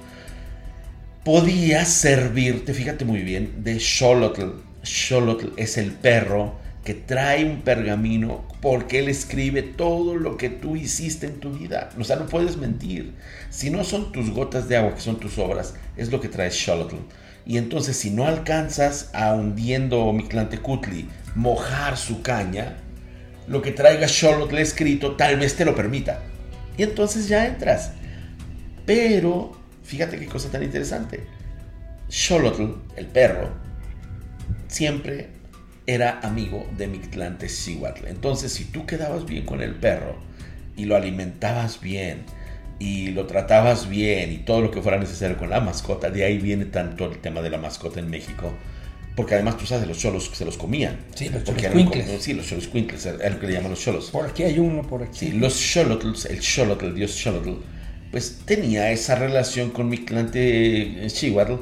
Podías 1.24 1.88
servirte, 1.90 2.74
fíjate 2.74 3.06
muy 3.06 3.22
bien, 3.22 3.64
de 3.64 3.80
Xolotl. 3.80 4.67
Xolotl 4.88 5.50
es 5.58 5.78
el 5.78 5.92
perro 5.92 6.56
que 6.84 6.94
trae 6.94 7.44
un 7.44 7.62
pergamino 7.62 8.48
porque 8.62 9.00
él 9.00 9.10
escribe 9.10 9.62
todo 9.62 10.16
lo 10.16 10.38
que 10.38 10.50
tú 10.50 10.78
hiciste 10.78 11.28
en 11.28 11.40
tu 11.42 11.52
vida. 11.52 11.90
O 12.00 12.04
sea, 12.06 12.16
no 12.16 12.28
puedes 12.28 12.56
mentir. 12.56 13.14
Si 13.50 13.70
no 13.70 13.84
son 13.84 14.14
tus 14.14 14.30
gotas 14.32 14.70
de 14.70 14.78
agua, 14.78 14.96
que 14.96 15.02
son 15.02 15.20
tus 15.20 15.38
obras, 15.38 15.76
es 15.98 16.12
lo 16.12 16.22
que 16.22 16.30
trae 16.30 16.50
Xolotl. 16.50 16.96
Y 17.46 17.58
entonces, 17.58 17.98
si 17.98 18.10
no 18.10 18.26
alcanzas 18.26 19.10
a 19.14 19.34
hundiendo 19.34 20.12
Mictlantecutli 20.14 21.10
mojar 21.36 21.98
su 21.98 22.22
caña, 22.22 22.78
lo 23.48 23.62
que 23.62 23.72
traiga 23.72 24.08
Xolotl 24.08 24.58
escrito 24.58 25.16
tal 25.16 25.38
vez 25.38 25.56
te 25.56 25.66
lo 25.66 25.76
permita. 25.76 26.22
Y 26.78 26.84
entonces 26.84 27.28
ya 27.28 27.46
entras. 27.46 27.92
Pero, 28.86 29.58
fíjate 29.84 30.18
qué 30.18 30.28
cosa 30.28 30.50
tan 30.50 30.64
interesante. 30.64 31.26
Xolotl, 32.10 32.76
el 32.96 33.08
perro, 33.08 33.67
siempre 34.68 35.28
era 35.86 36.20
amigo 36.22 36.68
de 36.78 36.88
Mictlantecíhuatl. 36.88 38.08
Entonces, 38.08 38.52
si 38.54 38.66
tú 38.66 38.86
quedabas 38.86 39.26
bien 39.26 39.46
con 39.46 39.62
el 39.62 39.76
perro 39.76 40.16
y 40.76 40.86
lo 40.86 40.96
alimentabas 40.96 41.80
bien 41.82 42.24
y 42.80 43.08
lo 43.10 43.26
tratabas 43.26 43.90
bien 43.90 44.32
y 44.32 44.38
todo 44.40 44.62
lo 44.62 44.70
que 44.72 44.82
fuera 44.82 44.98
necesario 45.00 45.38
con 45.38 45.50
la 45.50 45.62
mascota, 45.62 46.10
de 46.10 46.24
ahí 46.26 46.38
viene 46.38 46.66
tanto 46.66 47.06
el 47.06 47.18
tema 47.20 47.42
de 47.42 47.50
la 47.50 47.58
mascota 47.58 48.00
en 48.00 48.10
México. 48.10 48.54
Porque 49.16 49.34
además 49.34 49.58
tú 49.58 49.66
sabes, 49.66 49.88
los 49.88 49.98
cholos 49.98 50.30
se 50.32 50.46
los 50.46 50.58
comían. 50.58 50.98
Sí, 51.16 51.30
los 51.30 51.44
choloscuincles. 51.44 52.06
como- 52.06 52.20
Sí, 52.20 52.34
los 52.34 52.46
cholos 52.48 52.68
cuincles, 52.68 53.04
es 53.08 53.34
lo 53.34 53.40
que 53.40 53.48
le 53.48 53.54
llaman 53.54 53.72
los 53.72 53.80
cholos. 53.82 54.12
Por 54.12 54.28
aquí 54.28 54.44
hay 54.44 54.60
uno, 54.60 54.84
por 54.84 55.02
aquí. 55.02 55.18
Sí, 55.18 55.32
los 55.32 55.54
Xolotls, 55.56 56.26
el 56.26 56.40
Xolotl, 56.44 56.86
el 56.86 56.94
dios 56.96 57.20
Xolotl, 57.20 57.54
pues 58.12 58.42
tenía 58.46 58.92
esa 58.92 59.16
relación 59.16 59.72
con 59.72 59.90
Mictlante 59.90 61.08
Chihuatl. 61.08 61.54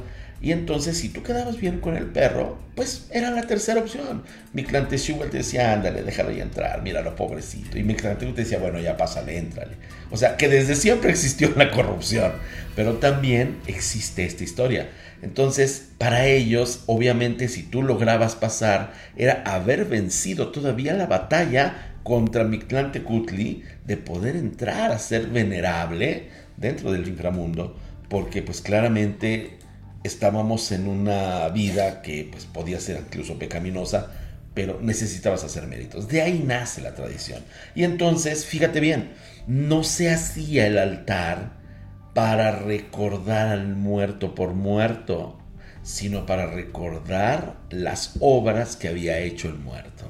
Y 0.41 0.51
entonces, 0.51 0.97
si 0.97 1.09
tú 1.09 1.23
quedabas 1.23 1.57
bien 1.57 1.79
con 1.79 1.95
el 1.95 2.05
perro, 2.05 2.57
pues 2.75 3.07
era 3.11 3.31
la 3.31 3.43
tercera 3.43 3.79
opción. 3.79 4.23
Mictlante 4.53 4.97
Chihuatl 4.97 5.31
te 5.31 5.37
decía, 5.37 5.73
ándale, 5.73 6.03
déjalo 6.03 6.31
ya 6.31 6.43
entrar, 6.43 6.81
míralo, 6.83 7.15
pobrecito. 7.15 7.77
Y 7.77 7.83
Mictlante 7.83 8.25
te 8.27 8.43
decía, 8.43 8.59
bueno, 8.59 8.79
ya 8.79 8.97
pásale, 8.97 9.37
éntrale. 9.37 9.75
O 10.11 10.17
sea, 10.17 10.37
que 10.37 10.47
desde 10.49 10.75
siempre 10.75 11.09
existió 11.11 11.51
la 11.55 11.71
corrupción, 11.71 12.33
pero 12.75 12.95
también 12.95 13.57
existe 13.65 14.25
esta 14.25 14.43
historia. 14.43 14.89
Entonces, 15.21 15.89
para 15.97 16.27
ellos, 16.27 16.83
obviamente, 16.85 17.47
si 17.47 17.63
tú 17.63 17.81
lograbas 17.81 18.35
pasar, 18.35 18.93
era 19.15 19.41
haber 19.45 19.85
vencido 19.85 20.49
todavía 20.49 20.93
la 20.93 21.07
batalla 21.07 21.95
contra 22.03 22.43
Mictlantecutli 22.43 23.63
de 23.85 23.97
poder 23.97 24.35
entrar 24.35 24.91
a 24.91 24.99
ser 24.99 25.25
venerable 25.27 26.29
dentro 26.55 26.91
del 26.91 27.07
inframundo, 27.07 27.75
porque 28.09 28.43
pues 28.43 28.61
claramente 28.61 29.57
estábamos 30.05 30.71
en 30.71 30.87
una 30.87 31.49
vida 31.49 32.01
que 32.01 32.27
pues 32.31 32.45
podía 32.45 32.79
ser 32.79 32.97
incluso 33.05 33.37
pecaminosa 33.39 34.11
pero 34.55 34.79
necesitabas 34.81 35.43
hacer 35.43 35.67
méritos. 35.67 36.07
De 36.07 36.23
ahí 36.23 36.41
nace 36.43 36.81
la 36.81 36.95
tradición. 36.95 37.43
Y 37.75 37.83
entonces, 37.83 38.45
fíjate 38.45 38.79
bien, 38.79 39.11
no 39.45 39.83
se 39.83 40.09
hacía 40.09 40.65
el 40.65 40.79
altar 40.79 41.51
para 42.15 42.53
recordar 42.53 43.49
al 43.49 43.75
muerto 43.75 44.33
por 44.33 44.53
muerto, 44.53 45.37
sino 45.83 46.25
para 46.25 46.47
recordar 46.47 47.57
las 47.69 48.15
obras 48.21 48.77
que 48.77 48.87
había 48.87 49.19
hecho 49.19 49.49
el 49.49 49.55
muerto. 49.55 50.09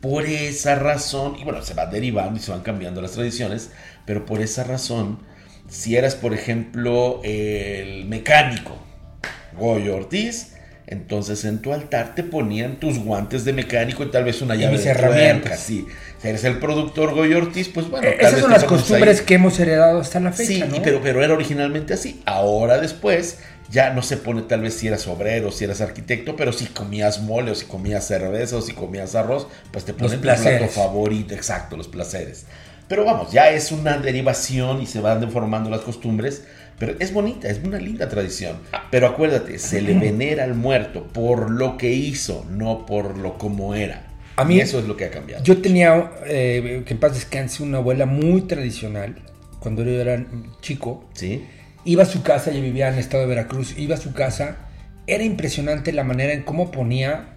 Por 0.00 0.26
esa 0.26 0.74
razón, 0.74 1.36
y 1.40 1.44
bueno, 1.44 1.62
se 1.62 1.74
va 1.74 1.86
derivando 1.86 2.38
y 2.38 2.42
se 2.42 2.50
van 2.50 2.62
cambiando 2.62 3.00
las 3.00 3.12
tradiciones, 3.12 3.70
pero 4.04 4.26
por 4.26 4.40
esa 4.40 4.64
razón, 4.64 5.20
si 5.68 5.96
eras, 5.96 6.16
por 6.16 6.34
ejemplo, 6.34 7.20
el 7.22 8.04
mecánico 8.06 8.83
Goyo 9.56 9.96
Ortiz, 9.96 10.52
entonces 10.86 11.44
en 11.44 11.60
tu 11.60 11.72
altar 11.72 12.14
te 12.14 12.22
ponían 12.22 12.76
tus 12.76 12.98
guantes 12.98 13.44
de 13.44 13.52
mecánico 13.52 14.02
y 14.02 14.10
tal 14.10 14.24
vez 14.24 14.42
una 14.42 14.54
llave 14.54 14.78
de 14.78 14.90
herramientas. 14.90 15.60
Si 15.60 15.86
eres 16.22 16.44
el 16.44 16.58
productor 16.58 17.14
Goyo 17.14 17.38
Ortiz, 17.38 17.68
pues 17.68 17.88
bueno. 17.88 18.06
Eh, 18.06 18.16
esas 18.20 18.40
son 18.40 18.50
las 18.50 18.64
costumbres 18.64 19.22
que 19.22 19.34
hemos 19.34 19.58
heredado 19.58 20.00
hasta 20.00 20.20
la 20.20 20.32
fecha. 20.32 20.66
Sí, 20.70 20.80
pero, 20.82 21.00
pero 21.02 21.22
era 21.22 21.34
originalmente 21.34 21.94
así. 21.94 22.22
Ahora 22.26 22.78
después 22.78 23.38
ya 23.70 23.90
no 23.90 24.02
se 24.02 24.16
pone 24.18 24.42
tal 24.42 24.60
vez 24.60 24.74
si 24.74 24.86
eras 24.88 25.06
obrero, 25.06 25.50
si 25.50 25.64
eras 25.64 25.80
arquitecto, 25.80 26.36
pero 26.36 26.52
si 26.52 26.66
comías 26.66 27.20
mole 27.20 27.50
o 27.50 27.54
si 27.54 27.64
comías 27.66 28.06
cerveza 28.06 28.56
o 28.56 28.60
si 28.60 28.72
comías 28.72 29.14
arroz, 29.14 29.46
pues 29.72 29.84
te 29.84 29.94
ponen 29.94 30.16
tu 30.16 30.20
plato 30.20 30.68
favorito, 30.68 31.34
exacto, 31.34 31.76
los 31.76 31.88
placeres. 31.88 32.46
Pero 32.88 33.04
vamos, 33.04 33.32
ya 33.32 33.50
es 33.50 33.72
una 33.72 33.96
derivación 33.96 34.82
y 34.82 34.86
se 34.86 35.00
van 35.00 35.20
deformando 35.20 35.70
las 35.70 35.80
costumbres 35.80 36.44
pero 36.78 36.94
es 36.98 37.12
bonita, 37.12 37.48
es 37.48 37.60
una 37.64 37.78
linda 37.78 38.08
tradición. 38.08 38.56
Pero 38.90 39.06
acuérdate, 39.06 39.58
se 39.58 39.80
le 39.80 39.94
venera 39.94 40.44
al 40.44 40.54
muerto 40.54 41.06
por 41.08 41.50
lo 41.50 41.76
que 41.76 41.92
hizo, 41.92 42.46
no 42.50 42.86
por 42.86 43.16
lo 43.18 43.38
como 43.38 43.74
era. 43.74 44.06
A 44.36 44.44
mí 44.44 44.58
eso 44.58 44.78
es 44.80 44.86
lo 44.86 44.96
que 44.96 45.04
ha 45.04 45.10
cambiado. 45.10 45.44
Yo 45.44 45.58
tenía, 45.58 46.10
eh, 46.26 46.82
que 46.84 46.94
en 46.94 47.00
paz 47.00 47.14
descanse, 47.14 47.62
una 47.62 47.78
abuela 47.78 48.06
muy 48.06 48.42
tradicional, 48.42 49.16
cuando 49.60 49.84
yo 49.84 49.92
era 49.92 50.24
chico. 50.60 51.08
Sí. 51.14 51.44
Iba 51.84 52.02
a 52.02 52.06
su 52.06 52.22
casa, 52.22 52.50
yo 52.50 52.60
vivía 52.60 52.88
en 52.88 52.94
el 52.94 53.00
estado 53.00 53.22
de 53.22 53.28
Veracruz, 53.28 53.78
iba 53.78 53.94
a 53.94 53.98
su 53.98 54.12
casa. 54.12 54.56
Era 55.06 55.22
impresionante 55.22 55.92
la 55.92 56.02
manera 56.02 56.32
en 56.32 56.42
cómo 56.42 56.70
ponía 56.70 57.33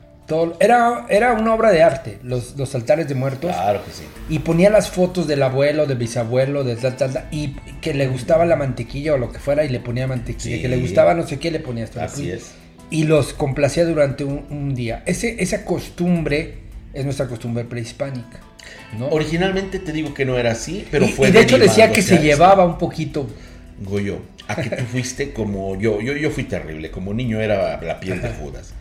era, 0.59 1.05
era 1.09 1.33
una 1.33 1.53
obra 1.53 1.71
de 1.71 1.81
arte, 1.81 2.19
los, 2.21 2.57
los 2.57 2.75
altares 2.75 3.07
de 3.07 3.15
muertos. 3.15 3.51
Claro 3.51 3.83
que 3.85 3.91
sí. 3.91 4.03
Y 4.29 4.39
ponía 4.39 4.69
las 4.69 4.89
fotos 4.89 5.27
del 5.27 5.41
abuelo, 5.41 5.85
del 5.85 5.97
bisabuelo, 5.97 6.63
de 6.63 6.75
tal, 6.75 6.97
tal, 6.97 7.27
y 7.31 7.53
que 7.81 7.93
le 7.93 8.07
gustaba 8.07 8.45
la 8.45 8.57
mantequilla 8.57 9.13
o 9.13 9.17
lo 9.17 9.31
que 9.31 9.39
fuera, 9.39 9.63
y 9.63 9.69
le 9.69 9.79
ponía 9.79 10.07
mantequilla. 10.07 10.61
Que 10.61 10.67
le 10.67 10.77
gustaba 10.77 11.13
no 11.13 11.25
sé 11.25 11.39
qué, 11.39 11.51
le 11.51 11.59
ponía 11.59 11.85
esto. 11.85 12.01
Así 12.01 12.29
es. 12.29 12.51
Y 12.89 13.03
los 13.03 13.33
complacía 13.33 13.85
durante 13.85 14.23
un, 14.23 14.75
día. 14.75 15.03
Ese, 15.05 15.41
esa 15.41 15.63
costumbre 15.63 16.59
es 16.93 17.05
nuestra 17.05 17.27
costumbre 17.27 17.63
prehispánica. 17.63 18.39
¿no? 18.97 19.07
Originalmente 19.07 19.79
te 19.79 19.91
digo 19.93 20.13
que 20.13 20.25
no 20.25 20.37
era 20.37 20.51
así, 20.51 20.85
pero 20.91 21.05
y, 21.05 21.09
fue. 21.09 21.29
Y 21.29 21.31
de 21.31 21.41
hecho 21.41 21.57
decía 21.57 21.91
que 21.91 22.01
se 22.01 22.17
llevaba 22.17 22.65
un 22.65 22.77
poquito. 22.77 23.27
Goyo, 23.79 24.19
a 24.47 24.55
que 24.55 24.69
tú 24.71 24.83
fuiste 24.85 25.31
como 25.33 25.77
yo, 25.77 26.01
yo, 26.01 26.13
yo 26.13 26.31
fui 26.31 26.43
terrible, 26.45 26.89
como 26.91 27.13
niño 27.13 27.39
era 27.39 27.79
la 27.81 27.99
piel 27.99 28.21
de 28.21 28.29
Judas. 28.29 28.73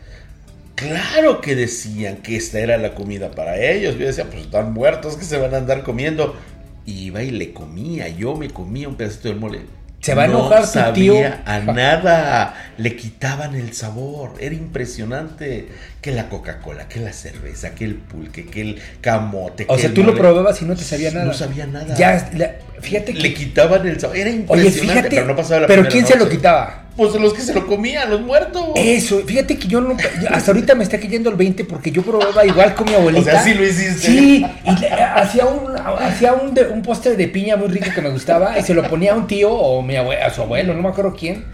Claro 0.77 1.41
que 1.41 1.57
decían 1.57 2.19
que 2.19 2.37
esta 2.37 2.61
era 2.61 2.77
la 2.77 2.95
comida 2.95 3.31
para 3.31 3.59
ellos. 3.59 3.97
Yo 3.99 4.07
decía, 4.07 4.27
pues 4.27 4.43
están 4.43 4.75
muertos 4.75 5.17
que 5.17 5.25
se 5.25 5.39
van 5.39 5.55
a 5.55 5.57
andar 5.57 5.83
comiendo. 5.83 6.37
Y 6.85 7.07
iba 7.07 7.23
y 7.23 7.31
le 7.31 7.55
comía. 7.55 8.09
Yo 8.09 8.37
me 8.37 8.51
comía 8.51 8.87
un 8.87 8.95
pedacito 8.95 9.29
de 9.29 9.35
mole. 9.35 9.61
Se 10.01 10.15
va 10.15 10.23
a 10.23 10.27
enojar 10.27 10.61
no 10.61 10.67
sabía 10.67 11.43
a 11.47 11.61
nada. 11.61 12.73
Le 12.77 12.95
quitaban 12.95 13.55
el 13.55 13.73
sabor. 13.73 14.35
Era 14.39 14.55
impresionante. 14.55 15.67
Que 16.03 16.13
la 16.13 16.29
Coca-Cola, 16.29 16.87
que 16.89 17.01
la 17.01 17.15
cerveza, 17.15 17.75
que 17.75 17.87
el 17.87 17.95
pulque, 17.95 18.45
que 18.45 18.61
el 18.61 18.83
camote. 19.01 19.65
O 19.69 19.79
sea, 19.79 19.95
tú 19.95 20.05
lo 20.05 20.15
probabas 20.15 20.61
y 20.61 20.67
no 20.67 20.77
te 20.77 20.85
sabía 20.85 21.11
nada. 21.11 21.25
No 21.25 21.33
sabía 21.33 21.67
nada. 21.67 21.97
Ya, 21.97 22.31
fíjate 22.81 23.15
que... 23.15 23.21
Le 23.21 23.33
quitaban 23.33 23.89
el 23.89 23.99
sabor. 23.99 24.19
Era 24.19 24.29
impresionante, 24.29 24.69
Oye, 24.69 24.93
fíjate, 24.93 25.09
pero 25.09 25.27
no 25.27 25.35
pasaba 25.35 25.63
la 25.63 25.67
Pero 25.69 25.89
¿quién 25.89 26.07
se 26.07 26.17
lo 26.17 26.29
quitaba? 26.29 26.86
Pues 26.97 27.15
los 27.15 27.35
que 27.35 27.43
se 27.43 27.53
lo 27.53 27.67
comían, 27.67 28.09
los 28.09 28.23
muertos. 28.23 28.69
Eso, 28.75 29.21
fíjate 29.27 29.59
que 29.59 29.69
yo 29.69 29.81
no. 29.81 29.97
Hasta 30.31 30.51
ahorita 30.51 30.75
me 30.75 30.85
está 30.85 30.99
cayendo 30.99 31.29
el 31.29 31.37
20 31.37 31.65
porque 31.65 31.91
yo 31.91 32.03
probaba 32.03 32.45
igual 32.47 32.75
con 32.75 32.89
mi 32.89 32.95
abuelita. 32.95 33.31
O 33.31 33.33
sea, 33.33 33.43
sí 33.43 33.55
lo 33.55 33.65
hiciste. 33.65 34.07
Sí, 34.07 34.47
y 34.65 34.85
hacía 34.95 35.45
un, 35.47 35.77
hacía 35.77 36.33
un, 36.33 36.59
un 36.73 36.83
postre 36.83 37.17
de 37.17 37.29
piña 37.29 37.57
muy 37.57 37.69
rico 37.69 37.91
que 37.95 38.01
me 38.01 38.11
gustaba 38.11 38.59
y 38.59 38.63
se 38.63 38.73
lo 38.73 38.83
ponía 38.85 39.13
a 39.13 39.17
un 39.17 39.27
tío 39.27 39.53
o 39.53 39.83
mi 39.83 39.97
a 39.97 40.31
su 40.31 40.43
abuelo, 40.43 40.75
no 40.75 40.83
me 40.83 40.89
acuerdo 40.89 41.15
quién. 41.19 41.45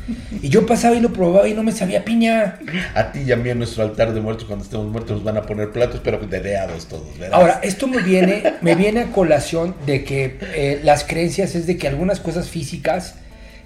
Y 0.41 0.49
yo 0.49 0.67
pasaba 0.67 0.95
y 0.95 1.01
lo 1.01 1.13
probaba 1.13 1.49
y 1.49 1.55
no 1.55 1.63
me 1.63 1.73
sabía 1.73 2.05
piña. 2.05 2.59
A 2.95 3.13
ti 3.13 3.21
y 3.21 3.33
a 3.33 3.37
mí 3.37 3.51
en 3.51 3.59
nuestro 3.59 3.83
altar 3.83 4.13
de 4.13 4.21
muertos, 4.21 4.45
cuando 4.47 4.65
estemos 4.65 4.87
muertos, 4.87 5.17
nos 5.17 5.25
van 5.25 5.37
a 5.37 5.43
poner 5.43 5.71
platos, 5.71 6.01
pero 6.03 6.19
dedeados 6.19 6.87
todos, 6.87 7.19
¿verdad? 7.19 7.39
Ahora, 7.39 7.61
esto 7.63 7.87
me 7.87 8.03
viene, 8.03 8.55
me 8.61 8.75
viene 8.75 9.01
a 9.01 9.07
colación 9.07 9.75
de 9.87 10.05
que 10.05 10.39
eh, 10.55 10.81
las 10.83 11.05
creencias 11.05 11.55
es 11.55 11.67
de 11.67 11.77
que 11.77 11.89
algunas 11.89 12.21
cosas 12.21 12.49
físicas 12.49 13.17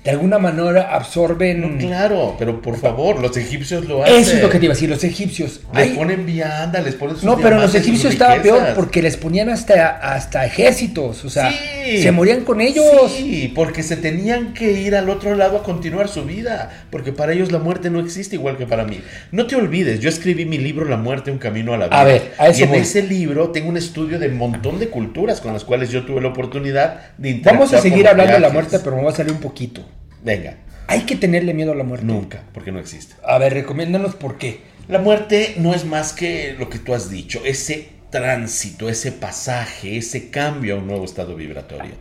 de 0.06 0.12
alguna 0.12 0.38
manera 0.38 0.94
absorben. 0.94 1.60
No, 1.60 1.78
claro, 1.78 2.36
pero 2.38 2.62
por 2.62 2.78
favor, 2.78 3.20
los 3.20 3.36
egipcios 3.36 3.86
lo 3.86 4.04
hacen. 4.04 4.14
Eso 4.14 4.36
es 4.36 4.42
lo 4.42 4.48
que 4.48 4.60
te 4.60 4.66
iba 4.66 4.72
a 4.72 4.76
decir, 4.76 4.88
los 4.88 5.02
egipcios. 5.02 5.62
Les 5.74 5.96
ponen 5.96 6.24
vianda, 6.24 6.80
les 6.80 6.94
ponen 6.94 7.16
sus 7.16 7.24
No, 7.24 7.36
pero 7.38 7.60
los 7.60 7.74
egipcios 7.74 8.12
estaba 8.12 8.40
peor 8.40 8.62
porque 8.76 9.02
les 9.02 9.16
ponían 9.16 9.48
hasta, 9.48 9.96
hasta 9.96 10.46
ejércitos, 10.46 11.24
o 11.24 11.28
sea, 11.28 11.50
se 11.50 12.12
morían 12.12 12.44
con 12.44 12.60
ellos. 12.60 12.84
Sí, 13.16 13.50
porque 13.52 13.82
se 13.82 13.96
tenían 13.96 14.54
que 14.54 14.80
ir 14.80 14.94
al 14.94 15.10
otro 15.10 15.34
lado 15.34 15.56
a 15.56 15.64
continuar 15.64 16.06
su 16.06 16.22
vida, 16.22 16.70
porque 16.90 17.10
para 17.10 17.32
ellos 17.32 17.50
la 17.50 17.58
muerte 17.58 17.90
no 17.90 17.98
existe 17.98 18.36
igual 18.36 18.56
que 18.56 18.66
para 18.66 18.84
mí. 18.84 19.00
No 19.32 19.48
te 19.48 19.56
olvides, 19.56 19.98
yo 19.98 20.08
escribí 20.08 20.44
mi 20.44 20.58
libro 20.58 20.84
La 20.84 20.98
muerte, 20.98 21.32
un 21.32 21.38
camino 21.38 21.74
a 21.74 21.78
la 21.78 21.86
vida. 21.88 22.00
A 22.00 22.04
ver, 22.04 22.32
a 22.38 22.46
eso 22.46 22.60
Y 22.60 22.62
en 22.62 22.74
ese 22.76 23.02
libro 23.02 23.50
tengo 23.50 23.70
un 23.70 23.76
estudio 23.76 24.20
de 24.20 24.28
un 24.28 24.36
montón 24.36 24.78
de 24.78 24.86
culturas 24.86 25.40
con 25.40 25.52
las 25.52 25.64
cuales 25.64 25.90
yo 25.90 26.04
tuve 26.04 26.20
la 26.20 26.28
oportunidad 26.28 27.00
de 27.18 27.30
interactuar. 27.30 27.68
Vamos 27.68 27.74
a 27.74 27.82
seguir 27.82 28.06
hablando 28.06 28.34
de 28.34 28.40
la 28.40 28.50
muerte, 28.50 28.78
pero 28.78 28.94
me 28.94 29.02
va 29.02 29.10
a 29.10 29.14
salir 29.14 29.32
un 29.32 29.40
poquito. 29.40 29.82
Venga. 30.26 30.56
Hay 30.88 31.02
que 31.02 31.14
tenerle 31.14 31.54
miedo 31.54 31.70
a 31.70 31.76
la 31.76 31.84
muerte. 31.84 32.04
Nunca, 32.04 32.42
porque 32.52 32.72
no 32.72 32.80
existe. 32.80 33.14
A 33.24 33.38
ver, 33.38 33.54
recomiéndanos 33.54 34.16
por 34.16 34.38
qué. 34.38 34.60
La 34.88 34.98
muerte 34.98 35.54
no 35.58 35.72
es 35.72 35.84
más 35.84 36.12
que 36.12 36.56
lo 36.58 36.68
que 36.68 36.80
tú 36.80 36.94
has 36.94 37.08
dicho, 37.08 37.42
ese 37.44 37.90
tránsito, 38.10 38.88
ese 38.88 39.12
pasaje, 39.12 39.96
ese 39.96 40.30
cambio 40.30 40.74
a 40.74 40.78
un 40.78 40.88
nuevo 40.88 41.04
estado 41.04 41.36
vibratorio. 41.36 41.92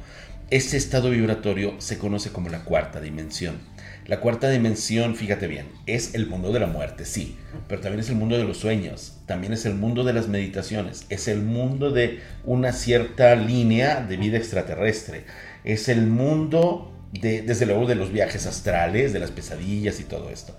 Ese 0.50 0.76
estado 0.76 1.12
vibratorio 1.12 1.76
se 1.78 2.00
conoce 2.00 2.32
como 2.32 2.50
la 2.50 2.64
cuarta 2.64 3.00
dimensión. 3.00 3.60
La 4.08 4.20
cuarta 4.20 4.50
dimensión, 4.50 5.16
fíjate 5.16 5.46
bien, 5.46 5.68
es 5.86 6.16
el 6.16 6.26
mundo 6.26 6.52
de 6.52 6.60
la 6.60 6.68
muerte, 6.68 7.06
sí, 7.06 7.38
pero 7.68 7.82
también 7.82 8.00
es 8.00 8.10
el 8.10 8.16
mundo 8.16 8.38
de 8.38 8.44
los 8.44 8.58
sueños, 8.58 9.18
también 9.28 9.54
es 9.54 9.66
el 9.68 9.76
mundo 9.76 10.04
de 10.04 10.14
las 10.14 10.28
meditaciones, 10.28 11.06
es 11.10 11.28
el 11.28 11.42
mundo 11.42 11.92
de 11.92 12.22
una 12.44 12.72
cierta 12.72 13.36
línea 13.36 14.02
de 14.02 14.18
vida 14.18 14.38
extraterrestre, 14.38 15.26
es 15.64 15.90
el 15.90 16.06
mundo 16.06 16.95
desde 17.20 17.66
luego 17.66 17.86
de 17.86 17.96
los 17.96 18.12
viajes 18.12 18.46
astrales, 18.46 19.14
de 19.14 19.20
las 19.20 19.32
pesadillas 19.32 20.00
y 20.00 20.04
todo 20.04 20.30
esto, 20.30 20.56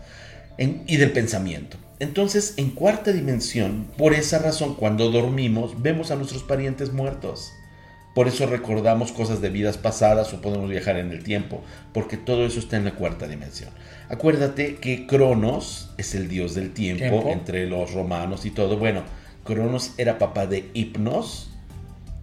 y 0.58 0.96
del 0.96 1.12
pensamiento. 1.12 1.76
Entonces, 1.98 2.54
en 2.56 2.70
cuarta 2.70 3.12
dimensión, 3.12 3.86
por 3.96 4.12
esa 4.14 4.38
razón, 4.38 4.74
cuando 4.74 5.10
dormimos, 5.10 5.82
vemos 5.82 6.10
a 6.10 6.16
nuestros 6.16 6.42
parientes 6.42 6.92
muertos. 6.92 7.52
Por 8.14 8.28
eso 8.28 8.46
recordamos 8.46 9.12
cosas 9.12 9.42
de 9.42 9.50
vidas 9.50 9.76
pasadas 9.76 10.32
o 10.32 10.40
podemos 10.40 10.70
viajar 10.70 10.96
en 10.96 11.10
el 11.10 11.22
tiempo, 11.22 11.62
porque 11.92 12.16
todo 12.16 12.46
eso 12.46 12.58
está 12.60 12.78
en 12.78 12.84
la 12.84 12.94
cuarta 12.94 13.28
dimensión. 13.28 13.70
Acuérdate 14.08 14.76
que 14.76 15.06
Cronos 15.06 15.90
es 15.98 16.14
el 16.14 16.28
dios 16.28 16.54
del 16.54 16.72
tiempo, 16.72 17.04
tiempo. 17.04 17.30
entre 17.30 17.66
los 17.66 17.92
romanos 17.92 18.46
y 18.46 18.50
todo. 18.50 18.78
Bueno, 18.78 19.02
Cronos 19.44 19.92
era 19.98 20.18
papá 20.18 20.46
de 20.46 20.70
Hipnos, 20.72 21.50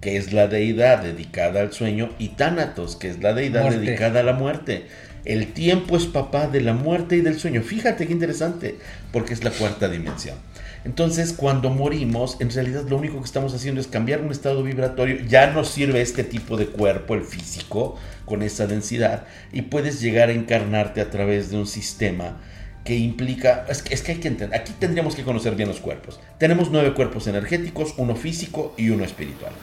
que 0.04 0.18
es 0.18 0.34
la 0.34 0.48
deidad 0.48 1.02
dedicada 1.02 1.62
al 1.62 1.72
sueño, 1.72 2.10
y 2.20 2.30
Tánatos, 2.30 2.98
que 2.98 3.10
es 3.10 3.24
la 3.24 3.34
deidad 3.34 3.72
dedicada 3.72 4.20
a 4.20 4.24
la 4.24 4.34
muerte. 4.34 4.88
El 5.24 5.54
tiempo 5.54 5.96
es 5.96 6.08
papá 6.08 6.48
de 6.48 6.60
la 6.60 6.74
muerte 6.74 7.16
y 7.16 7.22
del 7.22 7.40
sueño. 7.40 7.62
Fíjate 7.62 8.06
qué 8.06 8.12
interesante, 8.12 8.76
porque 9.14 9.34
es 9.34 9.46
la 9.46 9.52
cuarta 9.52 9.88
dimensión. 9.88 10.36
Entonces, 10.84 11.32
cuando 11.32 11.70
morimos, 11.70 12.36
en 12.42 12.52
realidad 12.52 12.84
lo 12.90 12.98
único 12.98 13.20
que 13.20 13.26
estamos 13.26 13.54
haciendo 13.54 13.80
es 13.80 13.88
cambiar 13.88 14.20
un 14.20 14.34
estado 14.34 14.62
vibratorio. 14.62 15.26
Ya 15.26 15.52
no 15.54 15.64
sirve 15.64 16.02
este 16.02 16.26
tipo 16.26 16.58
de 16.58 16.66
cuerpo, 16.66 17.14
el 17.16 17.24
físico, 17.24 17.98
con 18.26 18.42
esa 18.42 18.68
densidad, 18.68 19.24
y 19.54 19.62
puedes 19.62 20.02
llegar 20.02 20.28
a 20.28 20.34
encarnarte 20.34 21.00
a 21.00 21.10
través 21.12 21.50
de 21.50 21.56
un 21.56 21.66
sistema 21.66 22.42
que 22.84 22.98
implica, 22.98 23.66
es 23.70 23.82
que, 23.82 23.94
es 23.94 24.02
que 24.02 24.12
hay 24.12 24.18
que 24.18 24.28
entender, 24.28 24.60
aquí 24.60 24.74
tendríamos 24.78 25.16
que 25.16 25.24
conocer 25.24 25.56
bien 25.56 25.70
los 25.70 25.80
cuerpos. 25.80 26.20
Tenemos 26.40 26.72
nueve 26.72 26.94
cuerpos 26.94 27.26
energéticos, 27.28 27.94
uno 27.96 28.18
físico 28.18 28.76
y 28.78 28.90
uno 28.90 29.06
espiritual. 29.06 29.54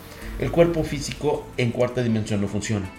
El 0.41 0.51
cuerpo 0.51 0.85
físico 0.85 1.47
en 1.59 1.71
cuarta 1.71 2.03
dimensión 2.03 2.41
no 2.41 2.49
funciona. 2.49 2.91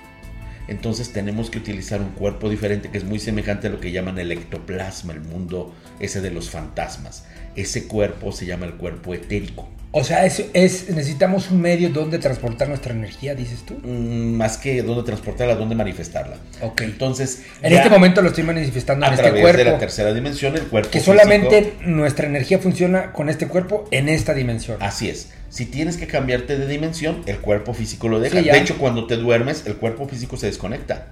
Entonces 0.67 1.11
tenemos 1.11 1.49
que 1.49 1.57
utilizar 1.57 1.99
un 1.99 2.11
cuerpo 2.11 2.51
diferente 2.51 2.91
que 2.91 2.99
es 2.99 3.03
muy 3.03 3.17
semejante 3.17 3.65
a 3.65 3.71
lo 3.71 3.79
que 3.79 3.91
llaman 3.91 4.19
el 4.19 4.31
ectoplasma, 4.31 5.13
el 5.13 5.21
mundo 5.21 5.73
ese 5.99 6.21
de 6.21 6.29
los 6.29 6.51
fantasmas. 6.51 7.25
Ese 7.55 7.87
cuerpo 7.87 8.31
se 8.31 8.45
llama 8.45 8.67
el 8.67 8.75
cuerpo 8.75 9.15
etérico. 9.15 9.67
O 9.93 10.05
sea, 10.05 10.25
es, 10.25 10.45
es, 10.53 10.89
necesitamos 10.89 11.51
un 11.51 11.59
medio 11.59 11.89
donde 11.89 12.17
transportar 12.17 12.69
nuestra 12.69 12.93
energía, 12.93 13.35
dices 13.35 13.63
tú. 13.65 13.73
Mm, 13.83 14.35
más 14.35 14.57
que 14.57 14.81
donde 14.83 15.03
transportarla, 15.03 15.55
donde 15.55 15.75
manifestarla. 15.75 16.37
Ok. 16.61 16.81
Entonces, 16.81 17.41
En 17.61 17.73
este 17.73 17.89
momento 17.89 18.21
lo 18.21 18.29
estoy 18.29 18.45
manifestando 18.45 19.05
en 19.05 19.11
a 19.11 19.15
este 19.15 19.23
través 19.25 19.41
cuerpo. 19.41 19.57
de 19.57 19.65
la 19.65 19.77
tercera 19.79 20.13
dimensión, 20.13 20.55
el 20.55 20.61
cuerpo 20.63 20.89
que 20.91 20.99
físico- 20.99 21.11
solamente 21.17 21.73
nuestra 21.85 22.25
energía 22.25 22.59
funciona 22.59 23.11
con 23.11 23.27
este 23.27 23.47
cuerpo 23.49 23.85
en 23.91 24.07
esta 24.07 24.33
dimensión. 24.33 24.77
Así 24.79 25.09
es. 25.09 25.29
Si 25.49 25.65
tienes 25.65 25.97
que 25.97 26.07
cambiarte 26.07 26.57
de 26.57 26.67
dimensión, 26.67 27.23
el 27.25 27.39
cuerpo 27.39 27.73
físico 27.73 28.07
lo 28.07 28.21
deja. 28.21 28.39
Sí, 28.39 28.45
de 28.49 28.57
hecho, 28.57 28.77
cuando 28.77 29.07
te 29.07 29.17
duermes, 29.17 29.63
el 29.65 29.75
cuerpo 29.75 30.07
físico 30.07 30.37
se 30.37 30.45
desconecta. 30.45 31.07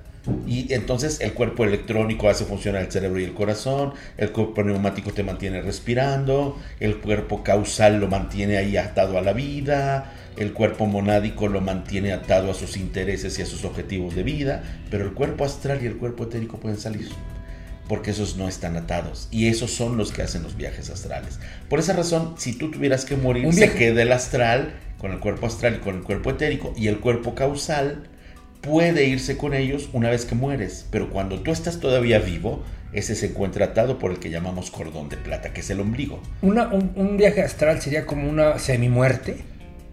Y 0.48 0.74
entonces 0.74 1.22
el 1.22 1.34
cuerpo 1.34 1.64
electrónico 1.64 2.30
hace 2.30 2.46
funcionar 2.46 2.82
el 2.82 2.92
cerebro 2.92 3.20
y 3.20 3.24
el 3.24 3.34
corazón, 3.34 3.94
el 4.18 4.32
cuerpo 4.32 4.64
neumático 4.64 5.12
te 5.12 5.24
mantiene 5.24 5.62
respirando, 5.62 6.58
el 6.80 6.98
cuerpo 6.98 7.44
causal 7.44 8.00
lo 8.00 8.08
mantiene 8.08 8.58
ahí 8.58 8.78
atado 8.78 9.18
a 9.18 9.22
la 9.22 9.34
vida, 9.34 10.14
el 10.38 10.54
cuerpo 10.54 10.86
monádico 10.86 11.48
lo 11.48 11.62
mantiene 11.62 12.14
atado 12.14 12.52
a 12.52 12.54
sus 12.54 12.78
intereses 12.78 13.38
y 13.38 13.42
a 13.42 13.46
sus 13.46 13.66
objetivos 13.66 14.16
de 14.16 14.24
vida, 14.24 14.64
pero 14.90 15.06
el 15.06 15.14
cuerpo 15.14 15.46
astral 15.46 15.80
y 15.84 15.86
el 15.86 15.98
cuerpo 15.98 16.24
etérico 16.24 16.60
pueden 16.60 16.80
salir 16.80 17.10
porque 17.88 18.12
esos 18.12 18.38
no 18.38 18.48
están 18.48 18.78
atados 18.78 19.28
y 19.32 19.48
esos 19.48 19.72
son 19.72 19.98
los 19.98 20.12
que 20.12 20.22
hacen 20.22 20.44
los 20.44 20.56
viajes 20.56 20.92
astrales. 20.92 21.40
Por 21.68 21.80
esa 21.80 21.94
razón, 21.94 22.36
si 22.38 22.54
tú 22.54 22.70
tuvieras 22.70 23.04
que 23.04 23.18
morir, 23.18 23.52
se 23.52 23.74
queda 23.74 24.04
el 24.04 24.12
astral 24.12 24.76
con 25.00 25.12
el 25.12 25.20
cuerpo 25.20 25.48
astral 25.48 25.78
y 25.78 25.80
con 25.80 25.98
el 25.98 26.04
cuerpo 26.04 26.30
etérico 26.30 26.74
y 26.78 26.88
el 26.88 27.00
cuerpo 27.00 27.34
causal 27.34 28.08
puede 28.62 29.06
irse 29.06 29.38
con 29.38 29.54
ellos 29.54 29.90
una 29.94 30.10
vez 30.10 30.26
que 30.26 30.36
mueres, 30.36 30.86
pero 30.92 31.10
cuando 31.10 31.40
tú 31.42 31.52
estás 31.52 31.80
todavía 31.80 32.20
vivo, 32.20 32.64
ese 32.94 33.16
se 33.16 33.28
encuentra 33.28 33.66
atado 33.68 34.00
por 34.00 34.12
el 34.12 34.20
que 34.20 34.30
llamamos 34.30 34.72
cordón 34.72 35.10
de 35.10 35.18
plata, 35.18 35.54
que 35.54 35.62
es 35.62 35.70
el 35.70 35.80
ombligo. 35.80 36.22
Una- 36.42 36.68
un, 36.68 36.92
un 36.96 37.18
viaje 37.18 37.42
astral 37.42 37.82
sería 37.82 38.06
como 38.06 38.28
una 38.30 38.58
semi-muerte. 38.60 39.38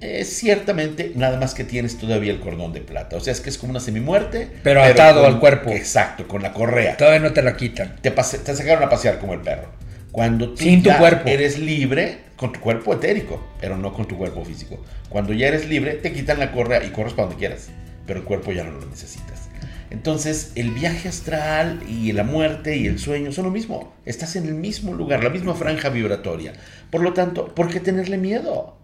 Eh, 0.00 0.24
ciertamente, 0.24 1.12
nada 1.14 1.38
más 1.40 1.54
que 1.54 1.64
tienes 1.64 1.96
todavía 1.96 2.30
el 2.32 2.38
cordón 2.40 2.72
de 2.74 2.82
plata, 2.82 3.16
o 3.16 3.20
sea, 3.20 3.32
es 3.32 3.40
que 3.40 3.48
es 3.48 3.56
como 3.56 3.70
una 3.70 3.80
semimuerte, 3.80 4.46
Pero 4.62 4.82
atado 4.82 5.24
al 5.26 5.40
cuerpo. 5.40 5.70
Exacto, 5.70 6.28
con 6.28 6.42
la 6.42 6.52
correa. 6.52 6.96
Todavía 6.98 7.20
no 7.20 7.32
te 7.32 7.42
la 7.42 7.56
quitan. 7.56 7.96
te, 8.02 8.10
pase- 8.10 8.38
te 8.38 8.54
sacaron 8.54 8.84
a 8.84 8.90
pasear 8.90 9.18
como 9.18 9.32
el 9.32 9.40
perro. 9.40 9.68
Cuando 10.12 10.50
tú 10.50 10.58
Sin 10.64 10.82
tu 10.82 10.90
ya 10.90 10.98
cuerpo. 10.98 11.28
eres 11.28 11.58
libre, 11.58 12.18
con 12.36 12.52
tu 12.52 12.60
cuerpo 12.60 12.92
etérico, 12.94 13.46
pero 13.60 13.76
no 13.78 13.92
con 13.94 14.06
tu 14.06 14.16
cuerpo 14.18 14.44
físico. 14.44 14.82
Cuando 15.08 15.32
ya 15.32 15.48
eres 15.48 15.66
libre, 15.68 15.92
te 15.94 16.12
quitan 16.12 16.38
la 16.40 16.52
correa 16.52 16.84
y 16.84 16.90
corres 16.90 17.14
para 17.14 17.28
donde 17.28 17.38
quieras, 17.38 17.68
pero 18.06 18.20
el 18.20 18.24
cuerpo 18.24 18.52
ya 18.52 18.64
no 18.64 18.72
lo 18.72 18.86
necesitas. 18.86 19.48
Entonces, 19.90 20.52
el 20.56 20.72
viaje 20.72 21.08
astral 21.08 21.80
y 21.88 22.12
la 22.12 22.24
muerte 22.24 22.76
y 22.76 22.86
el 22.86 22.98
sueño 22.98 23.32
son 23.32 23.44
lo 23.44 23.50
mismo. 23.50 23.94
Estás 24.04 24.36
en 24.36 24.46
el 24.46 24.54
mismo 24.54 24.92
lugar, 24.94 25.22
la 25.22 25.30
misma 25.30 25.54
franja 25.54 25.90
vibratoria. 25.90 26.54
Por 26.90 27.02
lo 27.02 27.12
tanto, 27.12 27.54
¿por 27.54 27.68
qué 27.68 27.80
tenerle 27.80 28.18
miedo? 28.18 28.76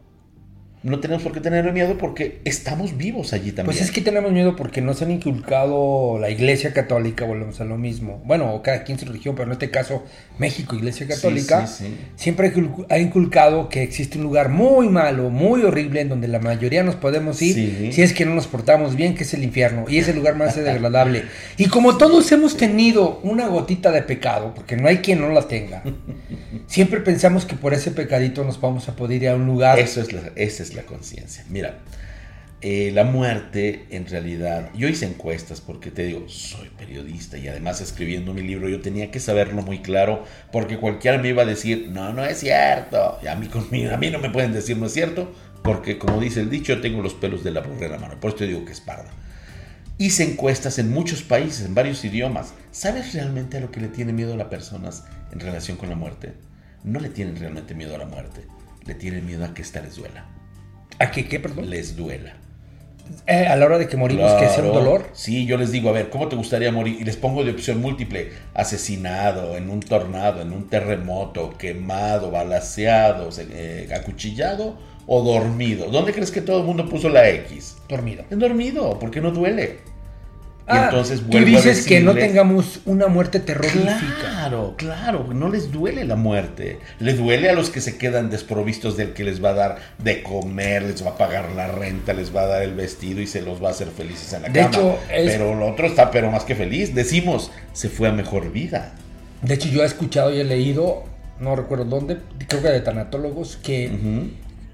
No 0.83 0.99
tenemos 0.99 1.23
por 1.23 1.33
qué 1.33 1.41
tenerle 1.41 1.71
miedo 1.71 1.97
porque 1.97 2.41
estamos 2.45 2.97
vivos 2.97 3.33
allí 3.33 3.53
también. 3.53 3.67
Pues 3.67 3.81
es 3.81 3.93
que 3.93 4.01
tenemos 4.01 4.33
miedo 4.33 4.57
porque 4.57 4.81
nos 4.81 5.01
han 5.01 5.12
inculcado 5.12 6.19
la 6.19 6.29
Iglesia 6.29 6.73
Católica, 6.73 7.25
volvemos 7.25 7.61
a 7.61 7.65
lo 7.65 7.79
mismo. 7.79 8.21
Bueno, 8.25 8.53
o 8.53 8.62
cada 8.62 8.83
quien 8.83 8.99
su 8.99 9.07
religión, 9.07 9.37
pero 9.37 9.47
en 9.47 9.53
este 9.53 9.71
caso 9.71 10.03
México, 10.39 10.75
Iglesia 10.75 11.07
Católica, 11.07 11.69
sí, 11.69 11.85
sí. 11.85 11.97
siempre 12.17 12.53
ha 12.89 12.99
inculcado 12.99 13.69
que 13.69 13.85
existe 13.85 14.19
un 14.19 14.25
lugar 14.25 14.49
muy 14.49 14.89
malo, 14.89 15.31
muy 15.31 15.62
horrible, 15.62 16.01
en 16.01 16.09
donde 16.09 16.27
la 16.27 16.41
mayoría 16.41 16.83
nos 16.83 16.97
podemos 16.97 17.41
ir 17.43 17.93
si 17.93 18.03
es 18.03 18.12
que 18.12 18.27
no 18.27 18.35
nos 18.35 18.49
portamos 18.49 18.97
bien, 18.97 19.15
que 19.15 19.23
es 19.23 19.33
el 19.35 19.45
infierno. 19.45 19.85
Y 19.89 19.99
es 19.99 20.09
el 20.09 20.17
lugar 20.17 20.35
más 20.35 20.57
desagradable. 20.57 21.27
Y 21.59 21.67
como 21.67 21.97
todos 21.97 22.33
hemos 22.33 22.57
tenido 22.57 23.21
una 23.23 23.47
gotita 23.47 23.93
de 23.93 24.03
pecado, 24.03 24.53
porque 24.53 24.77
no 24.77 24.89
hay 24.89 24.99
quien 24.99 25.21
no 25.21 25.29
la 25.29 25.47
tenga, 25.47 25.85
siempre 26.67 27.01
pensamos 27.01 27.45
que 27.45 27.55
por 27.55 27.73
ese 27.73 27.93
pecadito 27.93 28.43
nos 28.43 28.61
vamos 28.61 28.89
a 28.89 28.97
poder 28.97 29.23
ir 29.23 29.29
a 29.29 29.37
un 29.37 29.47
lugar. 29.47 29.79
Eso 29.79 30.01
es 30.01 30.12
la, 30.12 30.23
esa 30.35 30.65
es 30.65 30.72
la 30.75 30.85
conciencia. 30.85 31.45
Mira, 31.49 31.79
eh, 32.64 32.93
la 32.95 33.02
muerte 33.02 33.87
en 33.91 34.07
realidad, 34.07 34.71
yo 34.73 34.87
hice 34.87 35.05
encuestas 35.05 35.61
porque 35.61 35.91
te 35.91 36.05
digo, 36.05 36.29
soy 36.29 36.69
periodista 36.69 37.37
y 37.37 37.49
además 37.49 37.81
escribiendo 37.81 38.33
mi 38.33 38.43
libro 38.43 38.69
yo 38.69 38.81
tenía 38.81 39.11
que 39.11 39.19
saberlo 39.19 39.62
muy 39.62 39.81
claro 39.83 40.25
porque 40.52 40.79
cualquiera 40.79 41.19
me 41.19 41.31
iba 41.31 41.43
a 41.43 41.47
decir, 41.47 41.88
no, 41.91 42.12
no 42.12 42.25
es 42.25 42.38
cierto. 42.38 43.19
Y 43.21 43.26
a 43.26 43.35
mí, 43.35 43.49
conmigo, 43.49 43.93
a 43.93 43.97
mí 43.97 44.11
no 44.11 44.21
me 44.21 44.31
pueden 44.31 44.52
decir 44.52 44.76
no 44.76 44.87
es 44.87 44.93
cierto 44.93 45.35
porque 45.64 45.99
como 45.99 46.21
dice 46.21 46.41
el 46.41 46.50
dicho, 46.50 46.81
tengo 46.81 47.02
los 47.02 47.14
pelos 47.14 47.43
de 47.43 47.50
la 47.50 47.63
burra 47.63 47.87
en 47.87 47.93
la 47.93 47.99
mano. 47.99 48.21
Por 48.21 48.30
eso 48.30 48.39
te 48.39 48.47
digo 48.47 48.65
que 48.65 48.73
es 48.73 48.80
parda. 48.80 49.11
Hice 49.99 50.23
encuestas 50.23 50.78
en 50.78 50.93
muchos 50.93 51.23
países, 51.23 51.67
en 51.67 51.75
varios 51.75 52.04
idiomas. 52.04 52.54
¿Sabes 52.71 53.13
realmente 53.13 53.56
a 53.56 53.61
lo 53.61 53.73
que 53.73 53.80
le 53.80 53.89
tiene 53.89 54.13
miedo 54.13 54.35
a 54.35 54.37
las 54.37 54.49
personas 54.49 55.04
en 55.32 55.41
relación 55.41 55.76
con 55.76 55.89
la 55.89 55.97
muerte? 55.97 56.35
No 56.85 57.00
le 57.00 57.08
tienen 57.08 57.37
realmente 57.37 57.75
miedo 57.75 57.97
a 57.97 57.99
la 57.99 58.06
muerte, 58.06 58.47
le 58.87 58.95
tienen 58.95 59.26
miedo 59.26 59.45
a 59.45 59.52
que 59.52 59.63
esta 59.63 59.80
les 59.80 59.97
duela. 59.97 60.26
¿A 61.02 61.10
qué, 61.10 61.26
qué, 61.26 61.41
perdón? 61.41 61.69
Les 61.71 61.97
duela. 61.97 62.36
Eh, 63.26 63.47
a 63.47 63.56
la 63.56 63.67
hora 63.67 63.78
de 63.78 63.88
que 63.88 63.97
morimos, 63.97 64.32
que 64.34 64.49
sea 64.49 64.62
un 64.65 64.73
dolor. 64.73 65.10
Sí, 65.12 65.45
yo 65.45 65.56
les 65.58 65.71
digo, 65.73 65.88
a 65.88 65.93
ver, 65.93 66.08
¿cómo 66.08 66.28
te 66.28 66.36
gustaría 66.36 66.71
morir? 66.73 66.97
Y 67.00 67.04
les 67.04 67.17
pongo 67.17 67.45
de 67.45 67.50
opción 67.50 67.80
múltiple: 67.80 68.30
asesinado, 68.54 69.56
en 69.56 69.69
un 69.69 69.80
tornado, 69.80 70.41
en 70.41 70.52
un 70.52 70.69
terremoto, 70.69 71.50
quemado, 71.58 72.30
balaseado, 72.30 73.30
se- 73.32 73.49
eh, 73.50 73.88
acuchillado 73.95 74.78
o 75.06 75.23
dormido. 75.23 75.88
¿Dónde 75.91 76.12
crees 76.12 76.30
que 76.30 76.41
todo 76.41 76.60
el 76.60 76.65
mundo 76.65 76.88
puso 76.88 77.08
la 77.08 77.28
X? 77.28 77.76
Dormido. 77.88 78.25
En 78.30 78.38
dormido, 78.38 78.99
porque 79.00 79.21
no 79.21 79.30
duele. 79.32 79.80
Y 80.65 80.65
Ah, 80.69 80.85
entonces 80.85 81.21
tú 81.21 81.27
vuelvo 81.27 81.47
a 81.59 81.61
dices 81.61 81.85
que 81.87 82.01
no 82.01 82.15
tengamos 82.15 82.81
una 82.87 83.09
muerte 83.09 83.41
terrorífica. 83.41 83.99
Claro, 84.21 84.75
claro, 84.79 85.27
no 85.35 85.49
les 85.49 85.73
duele 85.73 86.05
la 86.05 86.15
muerte. 86.15 86.79
Les 87.01 87.19
duele 87.19 87.51
a 87.51 87.53
los 87.53 87.69
que 87.71 87.81
se 87.81 87.99
quedan 87.99 88.31
desprovistos 88.31 88.97
del 88.97 89.13
que 89.13 89.25
les 89.25 89.43
va 89.43 89.51
a 89.51 89.55
dar 89.55 89.77
de 89.99 90.23
comer, 90.23 90.85
les 90.85 91.05
va 91.05 91.11
a 91.11 91.17
pagar 91.19 91.51
la 91.53 91.67
renta, 91.67 92.13
les 92.13 92.35
va 92.35 92.43
a 92.43 92.47
dar 92.47 92.63
el 92.63 92.75
vestido 92.75 93.21
y 93.21 93.27
se 93.27 93.43
los 93.43 93.61
va 93.63 93.69
a 93.69 93.71
hacer 93.73 93.89
felices 93.89 94.33
en 94.35 94.43
la 94.43 94.49
De 94.51 94.61
cama. 94.61 94.69
hecho, 94.77 94.99
es- 95.13 95.33
Pero 95.33 95.53
el 95.53 95.63
otro 95.63 95.87
está 95.89 96.13
pero 96.13 96.31
más 96.31 96.45
que 96.45 96.55
feliz. 96.55 96.95
Decimos, 96.95 97.51
se 97.73 97.89
fue 97.89 98.09
a 98.09 98.13
mejor 98.13 98.53
vida. 98.53 98.93
De 99.43 99.55
hecho, 99.55 99.69
yo 99.69 99.83
he 99.83 99.87
escuchado 99.87 100.33
y 100.33 100.39
he 100.39 100.45
leído, 100.45 101.03
no 101.41 101.57
recuerdo 101.57 101.87
dónde, 101.87 102.19
creo 102.47 102.63
que 102.63 102.69
de 102.69 102.81
tanatólogos, 102.83 103.57
que 103.57 103.91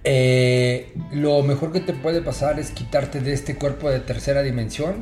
eh, 0.05 0.93
lo 1.13 1.43
mejor 1.43 1.73
que 1.73 1.81
te 1.81 1.93
puede 1.95 2.21
pasar 2.23 2.59
es 2.61 2.71
quitarte 2.71 3.21
de 3.21 3.33
este 3.33 3.55
cuerpo 3.57 3.91
de 3.91 4.01
tercera 4.01 4.43
dimensión, 4.43 4.97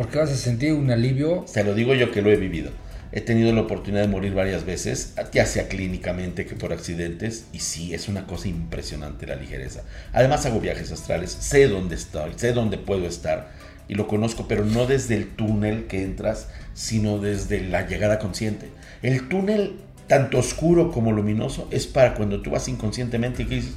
porque 0.00 0.16
vas 0.16 0.30
a 0.30 0.36
sentir 0.36 0.72
un 0.72 0.90
alivio. 0.90 1.44
Te 1.52 1.62
lo 1.62 1.74
digo 1.74 1.94
yo 1.94 2.10
que 2.10 2.22
lo 2.22 2.30
he 2.30 2.36
vivido. 2.36 2.70
He 3.12 3.20
tenido 3.20 3.52
la 3.52 3.60
oportunidad 3.60 4.00
de 4.00 4.08
morir 4.08 4.32
varias 4.32 4.64
veces, 4.64 5.12
ya 5.30 5.44
sea 5.44 5.68
clínicamente 5.68 6.46
que 6.46 6.54
por 6.54 6.72
accidentes, 6.72 7.44
y 7.52 7.58
sí, 7.58 7.92
es 7.92 8.08
una 8.08 8.26
cosa 8.26 8.48
impresionante 8.48 9.26
la 9.26 9.36
ligereza. 9.36 9.82
Además 10.14 10.46
hago 10.46 10.58
viajes 10.58 10.90
astrales, 10.90 11.30
sé 11.32 11.68
dónde 11.68 11.96
estoy, 11.96 12.32
sé 12.36 12.54
dónde 12.54 12.78
puedo 12.78 13.06
estar, 13.06 13.50
y 13.88 13.94
lo 13.94 14.08
conozco, 14.08 14.48
pero 14.48 14.64
no 14.64 14.86
desde 14.86 15.16
el 15.16 15.28
túnel 15.28 15.84
que 15.86 16.02
entras, 16.02 16.48
sino 16.72 17.18
desde 17.18 17.60
la 17.60 17.86
llegada 17.86 18.18
consciente. 18.18 18.70
El 19.02 19.28
túnel, 19.28 19.80
tanto 20.06 20.38
oscuro 20.38 20.92
como 20.92 21.12
luminoso, 21.12 21.68
es 21.70 21.86
para 21.86 22.14
cuando 22.14 22.40
tú 22.40 22.52
vas 22.52 22.68
inconscientemente 22.68 23.42
y 23.42 23.46
que 23.46 23.56
dices, 23.56 23.74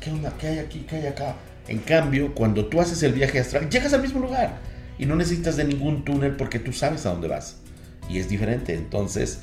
¿qué 0.00 0.12
onda? 0.12 0.32
¿Qué 0.40 0.46
hay 0.46 0.60
aquí? 0.60 0.86
¿Qué 0.88 0.96
hay 0.96 1.08
acá? 1.08 1.36
En 1.68 1.80
cambio, 1.80 2.34
cuando 2.34 2.64
tú 2.64 2.80
haces 2.80 3.02
el 3.02 3.12
viaje 3.12 3.38
astral, 3.38 3.68
llegas 3.68 3.92
al 3.92 4.00
mismo 4.00 4.20
lugar 4.20 4.77
y 4.98 5.06
no 5.06 5.16
necesitas 5.16 5.56
de 5.56 5.64
ningún 5.64 6.04
túnel 6.04 6.32
porque 6.36 6.58
tú 6.58 6.72
sabes 6.72 7.06
a 7.06 7.10
dónde 7.10 7.28
vas. 7.28 7.56
Y 8.10 8.18
es 8.18 8.28
diferente. 8.28 8.74
Entonces, 8.74 9.40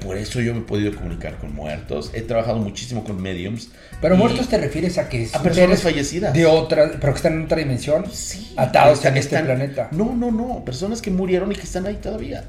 por 0.00 0.16
eso 0.16 0.40
yo 0.40 0.54
me 0.54 0.60
he 0.60 0.62
podido 0.62 0.94
comunicar 0.94 1.36
con 1.38 1.54
muertos. 1.54 2.10
He 2.14 2.22
trabajado 2.22 2.58
muchísimo 2.58 3.04
con 3.04 3.20
mediums. 3.20 3.70
Pero 4.00 4.16
muertos 4.16 4.48
te 4.48 4.56
refieres 4.56 4.96
a 4.98 5.08
que 5.08 5.24
A 5.24 5.28
son 5.28 5.42
personas 5.42 5.82
fallecidas. 5.82 6.32
de 6.32 6.46
otra, 6.46 6.92
pero 7.00 7.12
que 7.12 7.16
están 7.16 7.34
en 7.34 7.42
otra 7.44 7.58
dimensión, 7.58 8.04
Sí, 8.10 8.54
atados 8.56 9.04
en 9.04 9.16
este 9.16 9.34
están- 9.36 9.44
planeta. 9.46 9.88
No, 9.92 10.14
no, 10.16 10.30
no. 10.30 10.64
Personas 10.64 11.02
que 11.02 11.10
murieron 11.10 11.52
y 11.52 11.54
que 11.56 11.62
están 11.62 11.86
ahí 11.86 11.96
todavía. 11.96 12.44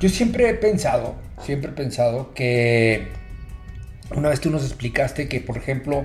Yo 0.00 0.08
siempre 0.08 0.48
he 0.50 0.54
pensado, 0.54 1.16
siempre 1.44 1.70
he 1.70 1.74
pensado 1.74 2.32
que 2.34 3.08
una 4.14 4.28
vez 4.28 4.40
tú 4.40 4.50
nos 4.50 4.64
explicaste 4.64 5.28
que, 5.28 5.40
por 5.40 5.56
ejemplo, 5.56 6.04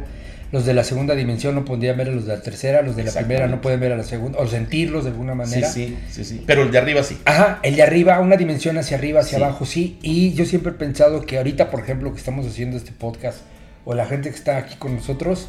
los 0.53 0.65
de 0.67 0.73
la 0.75 0.83
segunda 0.83 1.15
dimensión 1.15 1.55
no 1.55 1.65
podían 1.65 1.97
ver 1.97 2.09
a 2.09 2.11
los 2.11 2.27
de 2.27 2.35
la 2.37 2.41
tercera, 2.43 2.83
los 2.83 2.95
de 2.95 3.03
la 3.03 3.11
primera 3.11 3.47
no 3.47 3.59
pueden 3.59 3.79
ver 3.79 3.91
a 3.91 3.97
la 3.97 4.03
segunda, 4.03 4.37
o 4.37 4.47
sentirlos 4.47 5.03
de 5.03 5.09
alguna 5.09 5.33
manera. 5.33 5.67
Sí, 5.67 5.97
sí, 6.07 6.23
sí, 6.23 6.23
sí. 6.23 6.43
Pero 6.45 6.61
el 6.61 6.69
de 6.71 6.77
arriba 6.77 7.01
sí. 7.01 7.17
Ajá, 7.25 7.59
el 7.63 7.75
de 7.75 7.81
arriba, 7.81 8.19
una 8.19 8.37
dimensión 8.37 8.77
hacia 8.77 8.95
arriba, 8.97 9.21
hacia 9.21 9.39
Sí. 9.39 9.43
abajo, 9.43 9.65
sí. 9.65 9.97
Y 10.03 10.33
yo 10.33 10.45
siempre 10.45 10.71
he 10.71 10.75
pensado 10.75 11.21
que 11.25 11.39
ahorita, 11.39 11.71
por 11.71 11.79
ejemplo, 11.79 12.13
que 12.13 12.19
estamos 12.19 12.45
haciendo 12.45 12.77
este 12.77 12.91
podcast, 12.91 13.39
o 13.83 13.95
la 13.95 14.05
gente 14.05 14.29
que 14.29 14.35
está 14.35 14.57
aquí 14.57 14.75
con 14.75 14.95
nosotros, 14.95 15.47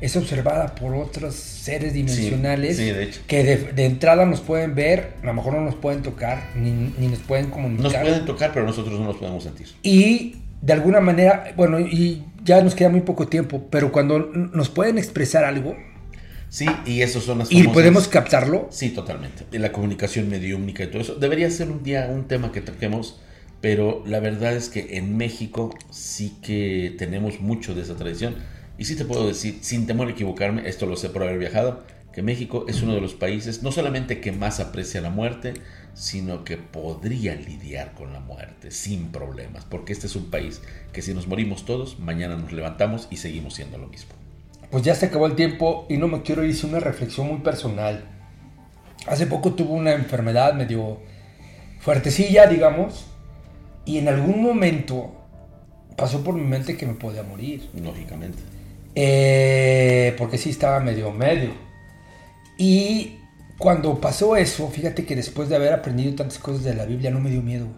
es 0.00 0.14
observada 0.16 0.76
por 0.76 0.94
otros 0.94 1.34
seres 1.34 1.92
dimensionales 1.94 2.76
sí, 2.76 2.84
de 2.84 3.02
hecho. 3.02 3.20
que 3.26 3.42
de, 3.42 3.56
de 3.72 3.84
entrada 3.86 4.26
nos 4.26 4.42
pueden 4.42 4.76
ver, 4.76 5.14
a 5.22 5.26
lo 5.26 5.34
mejor 5.34 5.54
no 5.54 5.62
nos 5.62 5.74
pueden 5.74 6.02
tocar, 6.02 6.50
ni, 6.54 6.70
ni 6.98 7.08
nos 7.08 7.18
pueden 7.18 7.46
comunicar. 7.50 7.82
Nos 7.84 7.94
pueden 7.94 8.24
tocar, 8.26 8.52
pero 8.54 8.64
nosotros 8.64 8.96
no 9.00 9.06
nos 9.06 9.16
podemos 9.16 9.42
sentir. 9.42 9.66
Y 9.82 10.36
de 10.62 10.72
alguna 10.72 11.00
manera, 11.00 11.52
bueno, 11.56 11.80
y 11.80 12.22
ya 12.46 12.62
nos 12.62 12.74
queda 12.74 12.88
muy 12.88 13.02
poco 13.02 13.28
tiempo, 13.28 13.66
pero 13.70 13.92
cuando 13.92 14.18
nos 14.20 14.70
pueden 14.70 14.96
expresar 14.96 15.44
algo 15.44 15.76
Sí, 16.48 16.64
y 16.86 17.02
esos 17.02 17.24
son 17.24 17.38
las 17.38 17.50
y 17.50 17.56
famosas- 17.64 17.74
podemos 17.74 18.08
captarlo, 18.08 18.68
Sí, 18.70 18.90
totalmente. 18.90 19.44
Y 19.52 19.58
la 19.58 19.72
comunicación 19.72 20.28
mediúmnica 20.30 20.84
y 20.84 20.86
todo 20.86 21.02
eso. 21.02 21.16
Debería 21.16 21.50
ser 21.50 21.70
un 21.70 21.82
día 21.82 22.08
un 22.10 22.28
tema 22.28 22.52
que 22.52 22.60
toquemos, 22.60 23.20
pero 23.60 24.04
la 24.06 24.20
verdad 24.20 24.54
es 24.54 24.68
que 24.68 24.96
en 24.96 25.16
México 25.16 25.76
sí 25.90 26.36
que 26.42 26.94
tenemos 26.96 27.40
mucho 27.40 27.74
de 27.74 27.82
esa 27.82 27.96
tradición. 27.96 28.36
Y 28.78 28.84
sí 28.84 28.94
te 28.94 29.04
puedo 29.04 29.26
decir, 29.26 29.58
sin 29.62 29.86
temor 29.88 30.06
a 30.06 30.12
equivocarme, 30.12 30.68
esto 30.68 30.86
lo 30.86 30.96
sé 30.96 31.10
por 31.10 31.24
haber 31.24 31.38
viajado, 31.38 31.82
que 32.12 32.22
México 32.22 32.64
es 32.68 32.80
uno 32.80 32.94
de 32.94 33.00
los 33.00 33.14
países 33.14 33.62
no 33.64 33.72
solamente 33.72 34.20
que 34.20 34.30
más 34.32 34.60
aprecia 34.60 35.00
la 35.00 35.10
muerte, 35.10 35.54
sino 35.96 36.44
que 36.44 36.58
podría 36.58 37.34
lidiar 37.34 37.94
con 37.94 38.12
la 38.12 38.20
muerte 38.20 38.70
sin 38.70 39.08
problemas, 39.08 39.64
porque 39.64 39.94
este 39.94 40.06
es 40.06 40.14
un 40.14 40.30
país 40.30 40.60
que 40.92 41.00
si 41.00 41.14
nos 41.14 41.26
morimos 41.26 41.64
todos, 41.64 41.98
mañana 41.98 42.36
nos 42.36 42.52
levantamos 42.52 43.08
y 43.10 43.16
seguimos 43.16 43.54
siendo 43.54 43.78
lo 43.78 43.88
mismo. 43.88 44.10
Pues 44.70 44.84
ya 44.84 44.94
se 44.94 45.06
acabó 45.06 45.26
el 45.26 45.36
tiempo 45.36 45.86
y 45.88 45.96
no 45.96 46.06
me 46.06 46.20
quiero 46.20 46.44
ir 46.44 46.54
sin 46.54 46.68
una 46.70 46.80
reflexión 46.80 47.28
muy 47.28 47.38
personal. 47.38 48.04
Hace 49.06 49.26
poco 49.26 49.54
tuve 49.54 49.70
una 49.70 49.94
enfermedad 49.94 50.52
medio 50.52 51.00
fuertecilla, 51.80 52.46
digamos, 52.46 53.06
y 53.86 53.96
en 53.96 54.08
algún 54.08 54.42
momento 54.42 55.14
pasó 55.96 56.22
por 56.22 56.34
mi 56.34 56.42
mente 56.42 56.76
que 56.76 56.84
me 56.84 56.94
podía 56.94 57.22
morir. 57.22 57.70
Lógicamente. 57.74 58.42
Eh, 58.94 60.14
porque 60.18 60.36
sí 60.36 60.50
estaba 60.50 60.78
medio 60.80 61.10
medio. 61.10 61.52
Y 62.58 63.16
cuando 63.58 64.00
pasó 64.00 64.36
eso, 64.36 64.68
fíjate 64.68 65.04
que 65.06 65.16
después 65.16 65.48
de 65.48 65.56
haber 65.56 65.72
aprendido 65.72 66.14
tantas 66.14 66.38
cosas 66.38 66.62
de 66.64 66.74
la 66.74 66.84
Biblia 66.84 67.10
no 67.10 67.20
me 67.20 67.30
dio 67.30 67.42
miedo. 67.42 67.68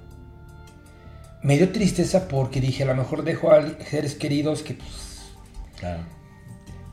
Me 1.43 1.57
dio 1.57 1.71
tristeza 1.71 2.27
porque 2.27 2.61
dije, 2.61 2.83
a 2.83 2.87
lo 2.87 2.97
mejor 2.97 3.23
dejo 3.23 3.53
a 3.53 3.65
seres 3.89 4.15
queridos 4.15 4.63
que 4.63 4.75
pues... 4.75 5.33
Claro. 5.79 6.03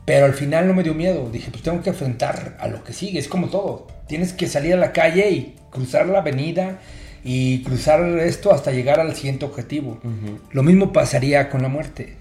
Pero 0.04 0.26
al 0.26 0.34
final 0.34 0.68
no 0.68 0.74
me 0.74 0.84
dio 0.84 0.94
miedo. 0.94 1.28
Dije, 1.30 1.50
pues 1.50 1.64
tengo 1.64 1.82
que 1.82 1.90
enfrentar 1.90 2.56
a 2.60 2.68
lo 2.68 2.84
que 2.84 2.92
sigue. 2.92 3.18
Es 3.18 3.26
como 3.26 3.48
todo. 3.48 3.88
Tienes 4.06 4.32
que 4.32 4.46
salir 4.46 4.74
a 4.74 4.76
la 4.76 4.92
calle 4.92 5.30
y 5.30 5.56
cruzar 5.70 6.06
la 6.06 6.20
avenida 6.20 6.78
y 7.24 7.64
cruzar 7.64 8.00
esto 8.20 8.52
hasta 8.52 8.70
llegar 8.70 9.00
al 9.00 9.16
siguiente 9.16 9.44
objetivo. 9.44 9.98
Lo 10.52 10.62
mismo 10.62 10.92
pasaría 10.92 11.50
con 11.50 11.60
la 11.60 11.68
muerte. 11.68 12.16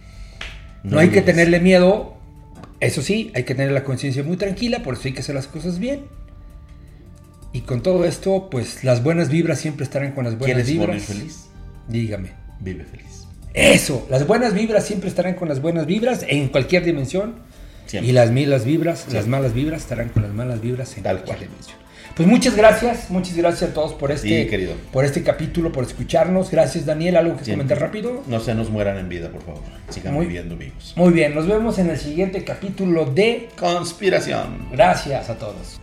No, 0.84 0.93
No 0.93 0.99
hay 0.99 1.10
que 1.10 1.21
tenerle 1.21 1.60
miedo. 1.60 2.15
Eso 2.80 3.04
sí, 3.04 3.32
hay 3.36 3.43
que 3.43 3.54
tener 3.54 3.71
la 3.71 3.84
conciencia 3.84 4.23
muy 4.23 4.36
tranquila, 4.36 4.82
por 4.82 4.95
eso 4.95 5.04
hay 5.06 5.13
que 5.13 5.19
hacer 5.19 5.36
las 5.36 5.45
cosas 5.45 5.78
bien. 5.78 6.06
Y 7.55 7.61
con 7.61 7.81
todo 7.81 8.03
esto, 8.03 8.49
pues 8.51 8.83
las 8.83 9.01
buenas 9.01 9.29
vibras 9.29 9.59
siempre 9.59 9.85
estarán 9.85 10.11
con 10.11 10.25
las 10.25 10.37
buenas 10.37 10.55
¿Quieres 10.65 10.75
morir 10.75 10.95
vibras. 11.01 11.03
feliz? 11.05 11.45
Dígame. 11.87 12.31
Vive 12.59 12.83
feliz. 12.83 13.23
Eso, 13.53 14.05
las 14.09 14.27
buenas 14.27 14.53
vibras 14.53 14.83
siempre 14.85 15.07
estarán 15.07 15.35
con 15.35 15.47
las 15.47 15.61
buenas 15.61 15.85
vibras 15.85 16.25
en 16.27 16.49
cualquier 16.49 16.83
dimensión. 16.83 17.35
Siempre. 17.85 18.09
Y 18.09 18.13
las 18.13 18.29
malas 18.31 18.65
vibras, 18.65 19.03
las 19.03 19.11
Siempre. 19.11 19.29
malas 19.31 19.53
vibras 19.53 19.81
estarán 19.83 20.09
con 20.09 20.23
las 20.23 20.33
malas 20.33 20.59
vibras 20.59 20.97
en 20.97 21.03
Tal 21.03 21.17
cualquier 21.23 21.37
cual. 21.37 21.49
dimensión. 21.49 21.77
Pues 22.13 22.27
muchas 22.27 22.57
gracias, 22.57 23.09
muchas 23.09 23.37
gracias 23.37 23.69
a 23.69 23.73
todos 23.73 23.93
por 23.93 24.11
este, 24.11 24.43
Sí, 24.43 24.49
querido. 24.49 24.73
por 24.91 25.05
este 25.05 25.23
capítulo, 25.23 25.71
por 25.71 25.85
escucharnos. 25.85 26.51
Gracias 26.51 26.85
Daniel, 26.85 27.15
algo 27.15 27.37
que 27.37 27.45
Siempre. 27.45 27.65
comentar 27.67 27.79
rápido. 27.87 28.21
No 28.27 28.41
se 28.41 28.53
nos 28.53 28.69
mueran 28.69 28.97
en 28.97 29.07
vida, 29.07 29.29
por 29.29 29.43
favor. 29.43 29.61
Sigan 29.89 30.13
Muy- 30.13 30.25
viviendo 30.25 30.57
vivos. 30.57 30.91
Muy 30.97 31.13
bien, 31.13 31.33
nos 31.33 31.47
vemos 31.47 31.79
en 31.79 31.89
el 31.89 31.97
siguiente 31.97 32.43
capítulo 32.43 33.05
de 33.05 33.47
Conspiración. 33.57 34.67
Gracias 34.73 35.29
a 35.29 35.37
todos. 35.37 35.79